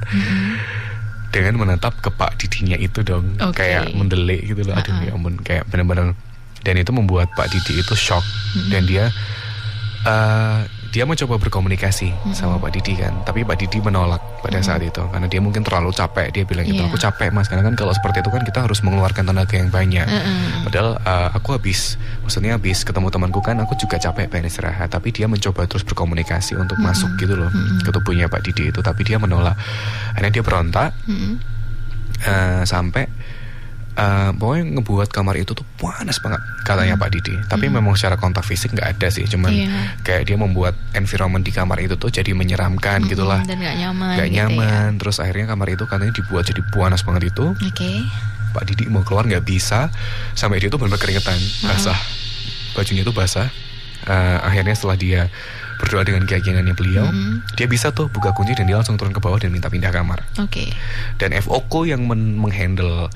dengan 1.30 1.62
menatap 1.62 1.94
ke 2.02 2.10
Pak 2.10 2.42
Didinya 2.42 2.74
itu 2.74 3.06
dong. 3.06 3.38
Oke. 3.38 3.62
kayak 3.62 3.94
mendelik 3.94 4.42
gitu 4.50 4.66
loh. 4.66 4.74
Aduh 4.74 4.94
ya 5.06 5.14
ampun. 5.14 5.38
Kayak 5.42 5.70
benar-benar 5.70 6.18
dan 6.60 6.74
itu 6.76 6.90
membuat 6.92 7.30
Pak 7.38 7.48
Didi 7.54 7.80
itu 7.80 7.94
shock. 7.94 8.26
Dan 8.68 8.84
dia 8.90 9.08
eh, 10.04 10.60
dia 10.90 11.06
mencoba 11.06 11.38
berkomunikasi 11.38 12.10
sama 12.34 12.58
Pak 12.58 12.74
Didi 12.74 12.98
kan 12.98 13.14
tapi 13.22 13.46
Pak 13.46 13.62
Didi 13.62 13.78
menolak 13.78 14.18
pada 14.42 14.58
saat 14.58 14.82
itu 14.82 14.98
karena 15.06 15.30
dia 15.30 15.38
mungkin 15.38 15.62
terlalu 15.62 15.94
capek 15.94 16.30
dia 16.30 16.42
bilang 16.42 16.66
gitu 16.66 16.82
Iya. 16.82 16.90
aku 16.90 16.98
capek 16.98 17.30
mas 17.30 17.46
karena 17.46 17.62
kan 17.62 17.78
kalau 17.78 17.94
seperti 17.94 18.18
itu 18.18 18.30
kan 18.30 18.42
kita 18.42 18.66
harus 18.66 18.82
mengeluarkan 18.82 19.22
tenaga 19.22 19.54
yang 19.54 19.70
banyak 19.70 20.02
Heeh. 20.02 20.66
Padahal 20.66 20.98
uh, 21.00 21.28
aku 21.32 21.56
habis, 21.56 21.94
maksudnya 22.20 22.54
habis 22.54 22.82
ketemu 22.82 23.08
temanku 23.08 23.40
kan 23.40 23.56
aku 23.62 23.72
juga 23.74 23.96
capek 23.96 24.28
pengen 24.28 24.50
istirahat. 24.50 24.92
Tapi 24.92 25.08
dia 25.08 25.24
mencoba 25.24 25.64
terus 25.64 25.82
berkomunikasi 25.86 26.52
untuk 26.54 26.76
masuk 26.78 27.08
gitu 27.16 27.32
loh 27.32 27.48
ke 27.80 27.90
tubuhnya 27.90 28.28
Pak 28.28 28.44
Didi 28.44 28.68
itu. 28.68 28.80
Tapi 28.84 29.00
dia 29.02 29.16
menolak. 29.16 29.56
Akhirnya 30.12 30.30
dia 30.36 30.44
berontak 30.44 30.90
Mm-mm. 31.08 31.40
uh, 32.22 32.62
sampai 32.66 33.08
uh, 33.94 34.30
pokoknya 34.32 34.76
ngebuat 34.76 35.08
kamar 35.08 35.34
itu 35.34 35.52
tuh 35.52 35.66
panas 35.76 36.18
banget 36.18 36.38
katanya 36.62 36.94
Pak 36.94 37.10
Didi. 37.10 37.34
Tapi 37.46 37.66
memang 37.66 37.94
secara 37.94 38.14
kontak 38.14 38.42
fisik 38.42 38.70
nggak 38.70 38.98
ada 38.98 39.08
sih. 39.08 39.24
Cuman 39.24 39.50
Iya. 39.50 39.98
kayak 40.00 40.22
dia 40.24 40.36
membuat 40.36 40.74
environment 40.92 41.40
di 41.40 41.50
kamar 41.50 41.78
itu 41.78 41.94
tuh 41.94 42.08
jadi 42.08 42.30
menyeramkan 42.30 43.06
gitulah. 43.06 43.42
Dan 43.42 43.58
gak 43.58 43.76
nyaman. 43.76 44.14
Gak 44.14 44.28
gitu 44.28 44.34
ya. 44.34 44.46
nyaman. 44.46 44.88
Terus 44.96 45.16
akhirnya 45.18 45.46
kamar 45.48 45.66
itu 45.70 45.84
katanya 45.84 46.12
dibuat 46.12 46.44
jadi 46.44 46.62
panas 46.66 47.02
banget 47.02 47.30
itu. 47.30 47.54
Oke. 47.54 47.92
Pak 48.50 48.66
Didi 48.66 48.84
mau 48.86 49.00
keluar 49.00 49.22
nggak 49.24 49.42
bisa 49.42 49.94
sampai 50.32 50.58
dia 50.58 50.66
tuh 50.66 50.76
benar 50.76 50.98
keringetan 50.98 51.38
basah 51.62 51.94
bajunya 52.72 53.00
itu 53.00 53.10
basah 53.10 53.46
Eh, 54.00 54.38
akhirnya 54.40 54.72
setelah 54.72 54.96
dia 54.96 55.20
berdoa 55.76 56.00
dengan 56.02 56.24
keyakinannya 56.24 56.72
beliau 56.72 57.04
dia 57.52 57.68
bisa 57.68 57.92
tuh 57.92 58.08
buka 58.08 58.32
kunci 58.32 58.56
dan 58.56 58.64
dia 58.64 58.74
langsung 58.74 58.96
turun 58.96 59.12
ke 59.12 59.20
bawah 59.20 59.36
dan 59.36 59.52
minta 59.52 59.68
pindah 59.68 59.92
kamar 59.92 60.24
Oke. 60.36 60.72
dan 61.16 61.36
FOK 61.36 61.84
yang 61.84 62.08
men- 62.08 62.32
menghandle 62.34 63.12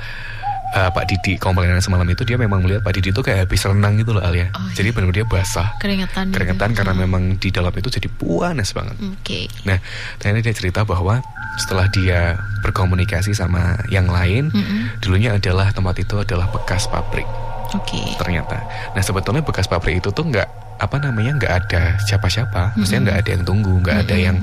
eh, 0.75 0.91
Pak 0.91 1.05
Didi 1.07 1.39
komplainan 1.39 1.79
semalam 1.79 2.05
itu 2.05 2.23
dia 2.23 2.35
memang 2.35 2.61
melihat 2.61 2.83
Pak 2.83 2.93
Didi 2.93 3.09
itu 3.11 3.23
kayak 3.23 3.47
habis 3.47 3.63
renang 3.63 3.95
gitu 3.97 4.11
loh 4.11 4.21
Alia 4.21 4.51
Oh, 4.53 4.67
jadi 4.73 4.91
benar-benar 4.91 5.17
dia 5.17 5.27
basah 5.27 5.69
Keringetan. 5.79 6.29
gitu. 6.29 6.35
keringetan 6.35 6.71
karena 6.75 6.93
memang 6.93 7.23
di 7.37 7.49
dalam 7.49 7.71
itu 7.71 7.89
jadi 7.89 8.09
panas 8.11 8.71
banget 8.71 8.97
Oke. 9.01 9.47
Nah, 9.65 9.79
ternyata 10.19 10.45
dia 10.45 10.55
cerita 10.55 10.83
bahwa 10.83 11.23
setelah 11.57 11.87
dia 11.87 12.35
berkomunikasi 12.61 13.31
sama 13.31 13.79
yang 13.89 14.11
lain, 14.11 14.51
Mm-mm. 14.51 14.99
dulunya 14.99 15.33
adalah 15.33 15.71
tempat 15.71 15.95
itu 15.97 16.19
adalah 16.19 16.51
bekas 16.51 16.87
pabrik 16.87 17.27
Oke. 17.71 18.03
ternyata. 18.19 18.59
Nah, 18.91 19.01
sebetulnya 19.01 19.41
bekas 19.41 19.67
pabrik 19.67 20.03
itu 20.03 20.11
tuh 20.11 20.27
nggak 20.27 20.47
apa 20.75 20.97
namanya 20.99 21.39
nggak 21.39 21.53
ada 21.55 21.83
siapa-siapa, 22.03 22.75
maksudnya 22.75 23.03
nggak 23.07 23.19
ada 23.23 23.31
yang 23.31 23.45
tunggu, 23.45 23.75
nggak 23.79 23.99
ada 24.03 24.17
yang 24.19 24.37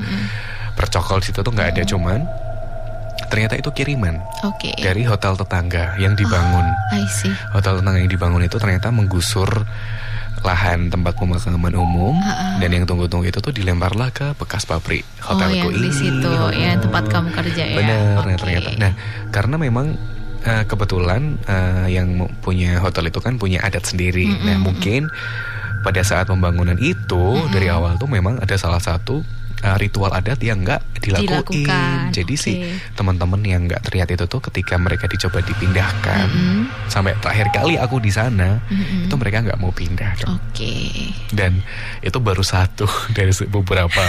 bercokol 0.73 1.19
di 1.19 1.27
situ 1.27 1.39
tuh 1.39 1.51
nggak 1.51 1.75
ada, 1.75 1.81
cuman 1.83 2.19
ternyata 3.31 3.55
itu 3.55 3.71
kiriman 3.71 4.19
Oke. 4.43 4.75
dari 4.75 5.07
hotel 5.07 5.33
tetangga 5.33 5.95
yang 5.97 6.13
dibangun. 6.13 6.67
I 6.91 7.07
see. 7.07 7.31
Hotel 7.55 7.79
tetangga 7.79 7.97
yang 7.97 8.11
dibangun 8.11 8.43
itu 8.43 8.59
ternyata 8.59 8.91
menggusur 8.91 9.47
lahan 10.41 10.89
tempat 10.89 11.21
pemakaman 11.21 11.77
umum 11.77 12.17
Ha-ha. 12.17 12.57
dan 12.57 12.69
yang 12.73 12.83
tunggu-tunggu 12.83 13.29
itu 13.29 13.37
tuh 13.39 13.53
dilemparlah 13.53 14.09
ke 14.09 14.33
bekas 14.35 14.65
pabrik 14.65 15.05
Oh, 15.21 15.37
hotelku 15.37 15.69
yang 15.69 15.71
di 15.71 15.85
ini. 15.85 15.91
situ, 15.93 16.33
ya 16.57 16.75
tempat 16.81 17.03
kamu 17.07 17.29
kerja 17.29 17.63
ya. 17.63 17.75
Benar, 17.77 18.25
nah, 18.25 18.33
Oke. 18.33 18.41
ternyata. 18.41 18.69
Nah, 18.75 18.91
karena 19.29 19.55
memang 19.55 19.93
eh, 20.41 20.63
kebetulan 20.65 21.37
eh, 21.45 21.93
yang 21.93 22.09
punya 22.41 22.81
hotel 22.81 23.07
itu 23.07 23.21
kan 23.21 23.37
punya 23.37 23.61
adat 23.61 23.85
sendiri. 23.85 24.25
Nah, 24.41 24.57
mungkin 24.57 25.05
pada 25.85 26.01
saat 26.01 26.25
pembangunan 26.25 26.77
itu 26.77 27.25
dari 27.53 27.69
awal 27.69 28.01
tuh 28.01 28.09
memang 28.09 28.41
ada 28.41 28.57
salah 28.57 28.81
satu 28.81 29.21
uh, 29.61 29.75
ritual 29.75 30.09
adat 30.09 30.37
yang 30.39 30.59
nggak 30.59 30.81
dilakuin. 30.99 31.25
Dilakukan, 31.27 31.97
Jadi 32.11 32.33
oke. 32.33 32.41
sih 32.41 32.55
teman-teman 32.91 33.41
yang 33.41 33.61
nggak 33.63 33.81
terlihat 33.81 34.09
itu 34.09 34.25
tuh 34.25 34.41
ketika 34.41 34.75
mereka 34.75 35.05
dicoba 35.05 35.39
dipindahkan 35.39 36.27
Mm-mm. 36.27 36.61
sampai 36.87 37.17
terakhir 37.17 37.49
kali 37.51 37.75
aku 37.75 37.97
di 37.97 38.09
sana 38.09 38.61
Mm-mm. 38.63 39.05
itu 39.05 39.15
mereka 39.15 39.41
nggak 39.41 39.57
mau 39.57 39.69
pindah. 39.69 40.11
dong. 40.17 40.37
Oke. 40.39 40.73
Dan 41.29 41.61
itu 41.99 42.17
baru 42.17 42.41
satu 42.41 42.85
dari 43.17 43.29
beberapa 43.47 44.05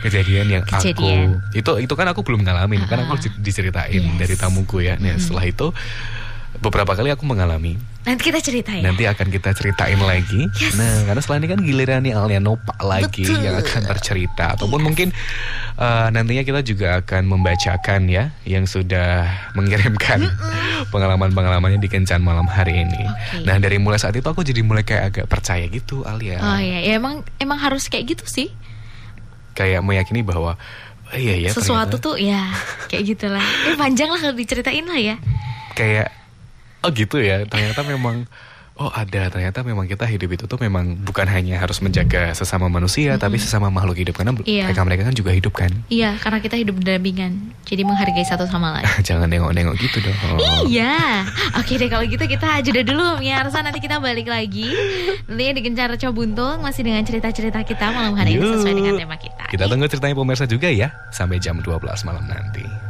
kejadian 0.00 0.46
yang 0.50 0.64
Kejadian. 0.64 0.94
aku 1.40 1.56
itu 1.56 1.70
itu 1.80 1.94
kan 1.94 2.06
aku 2.06 2.22
belum 2.22 2.42
ngalamin 2.42 2.84
kan 2.84 3.00
aku 3.00 3.14
Ah. 3.14 3.20
di- 3.20 3.40
diceritain 3.40 4.02
Yes. 4.04 4.16
dari 4.16 4.34
tamuku 4.34 4.78
ya. 4.80 4.94
Nah 4.94 5.10
Mm-mm. 5.10 5.20
setelah 5.20 5.44
itu 5.44 5.66
beberapa 6.56 6.96
kali 6.96 7.12
aku 7.12 7.28
mengalami. 7.28 7.76
Nanti 8.08 8.32
kita 8.32 8.40
cerita 8.40 8.72
ya. 8.72 8.80
Nanti 8.88 9.04
akan 9.04 9.28
kita 9.28 9.52
ceritain 9.52 10.00
lagi. 10.00 10.48
Yes. 10.56 10.80
Nah, 10.80 11.04
karena 11.04 11.20
setelah 11.20 11.38
ini 11.44 11.48
kan 11.52 11.60
gilirannya 11.60 12.12
Alia 12.16 12.40
Nopa 12.40 12.72
lagi 12.80 13.28
Betul. 13.28 13.44
yang 13.44 13.60
akan 13.60 13.82
bercerita 13.84 14.56
ataupun 14.56 14.80
mungkin 14.80 15.12
uh, 15.76 16.08
nantinya 16.08 16.40
kita 16.40 16.64
juga 16.64 17.04
akan 17.04 17.28
membacakan 17.28 18.08
ya 18.08 18.32
yang 18.48 18.64
sudah 18.64 19.28
mengirimkan 19.52 20.24
pengalaman-pengalamannya 20.92 21.76
di 21.76 21.88
kencan 21.92 22.24
malam 22.24 22.48
hari 22.48 22.80
ini. 22.80 23.02
Oke. 23.04 23.44
Nah, 23.44 23.60
dari 23.60 23.76
mulai 23.76 24.00
saat 24.00 24.16
itu 24.16 24.24
aku 24.24 24.40
jadi 24.40 24.64
mulai 24.64 24.88
kayak 24.88 25.04
agak 25.12 25.26
percaya 25.28 25.68
gitu 25.68 26.08
Alia. 26.08 26.40
Oh 26.40 26.58
iya, 26.58 26.88
ya 26.88 26.92
emang 26.96 27.28
emang 27.36 27.60
harus 27.60 27.92
kayak 27.92 28.16
gitu 28.16 28.24
sih. 28.24 28.48
Kayak 29.52 29.84
meyakini 29.84 30.24
bahwa 30.24 30.56
oh, 31.12 31.18
iya 31.18 31.36
ya 31.36 31.50
Sesuatu 31.52 32.00
ternyata 32.00 32.04
tuh 32.08 32.16
ya 32.16 32.40
kayak 32.88 33.04
gitulah. 33.04 33.44
Eh 33.68 33.76
panjang 33.76 34.08
lah 34.08 34.16
kalau 34.16 34.32
diceritain 34.32 34.88
lah 34.88 34.96
ya. 34.96 35.16
kayak 35.78 36.17
oh 36.82 36.90
gitu 36.90 37.18
ya. 37.18 37.44
Ternyata 37.44 37.82
memang 37.82 38.26
oh 38.78 38.94
ada. 38.94 39.26
Ternyata 39.26 39.66
memang 39.66 39.90
kita 39.90 40.06
hidup 40.06 40.30
itu 40.38 40.44
tuh 40.46 40.54
memang 40.56 40.94
bukan 41.02 41.26
hanya 41.26 41.58
harus 41.58 41.82
menjaga 41.82 42.30
sesama 42.30 42.70
manusia 42.70 43.18
tapi 43.18 43.34
sesama 43.34 43.74
makhluk 43.74 43.98
hidup. 43.98 44.14
Karena 44.14 44.38
Iya. 44.46 44.70
mereka 44.70 44.82
mereka 44.86 45.02
kan 45.10 45.14
juga 45.18 45.30
hidup 45.34 45.50
kan? 45.50 45.70
Iya, 45.90 46.14
karena 46.22 46.38
kita 46.38 46.54
hidup 46.54 46.78
berdampingan. 46.78 47.58
Jadi 47.66 47.82
menghargai 47.82 48.22
satu 48.22 48.46
sama 48.46 48.78
lain. 48.78 48.86
jangan 49.08 49.26
nengok-nengok 49.26 49.74
gitu 49.76 49.98
dong. 50.00 50.14
Iya, 50.70 51.26
oke 51.58 51.74
deh 51.74 51.90
kalau 51.90 52.06
gitu 52.06 52.24
kita 52.24 52.62
jeda 52.62 52.86
dulu 52.86 53.18
Miarsa 53.18 53.60
nanti 53.60 53.82
kita 53.82 53.98
balik 53.98 54.30
lagi. 54.30 54.70
Nantinya 55.26 55.52
di 55.58 55.62
Gencar 55.66 55.90
Cobuntung 55.98 56.62
masih 56.62 56.86
dengan 56.86 57.02
cerita-cerita 57.02 57.60
kita 57.66 57.90
malam 57.90 58.14
hari 58.14 58.38
ini 58.38 58.46
Yuk. 58.46 58.62
sesuai 58.62 58.74
dengan 58.78 58.94
tema 58.96 59.16
kita. 59.18 59.44
Kita 59.50 59.66
tunggu 59.66 59.90
ceritanya 59.90 60.14
pemirsa 60.14 60.46
juga 60.46 60.70
ya. 60.70 60.94
Sampai 61.10 61.42
jam 61.42 61.58
12 61.58 61.82
malam 62.06 62.24
nanti 62.30 62.87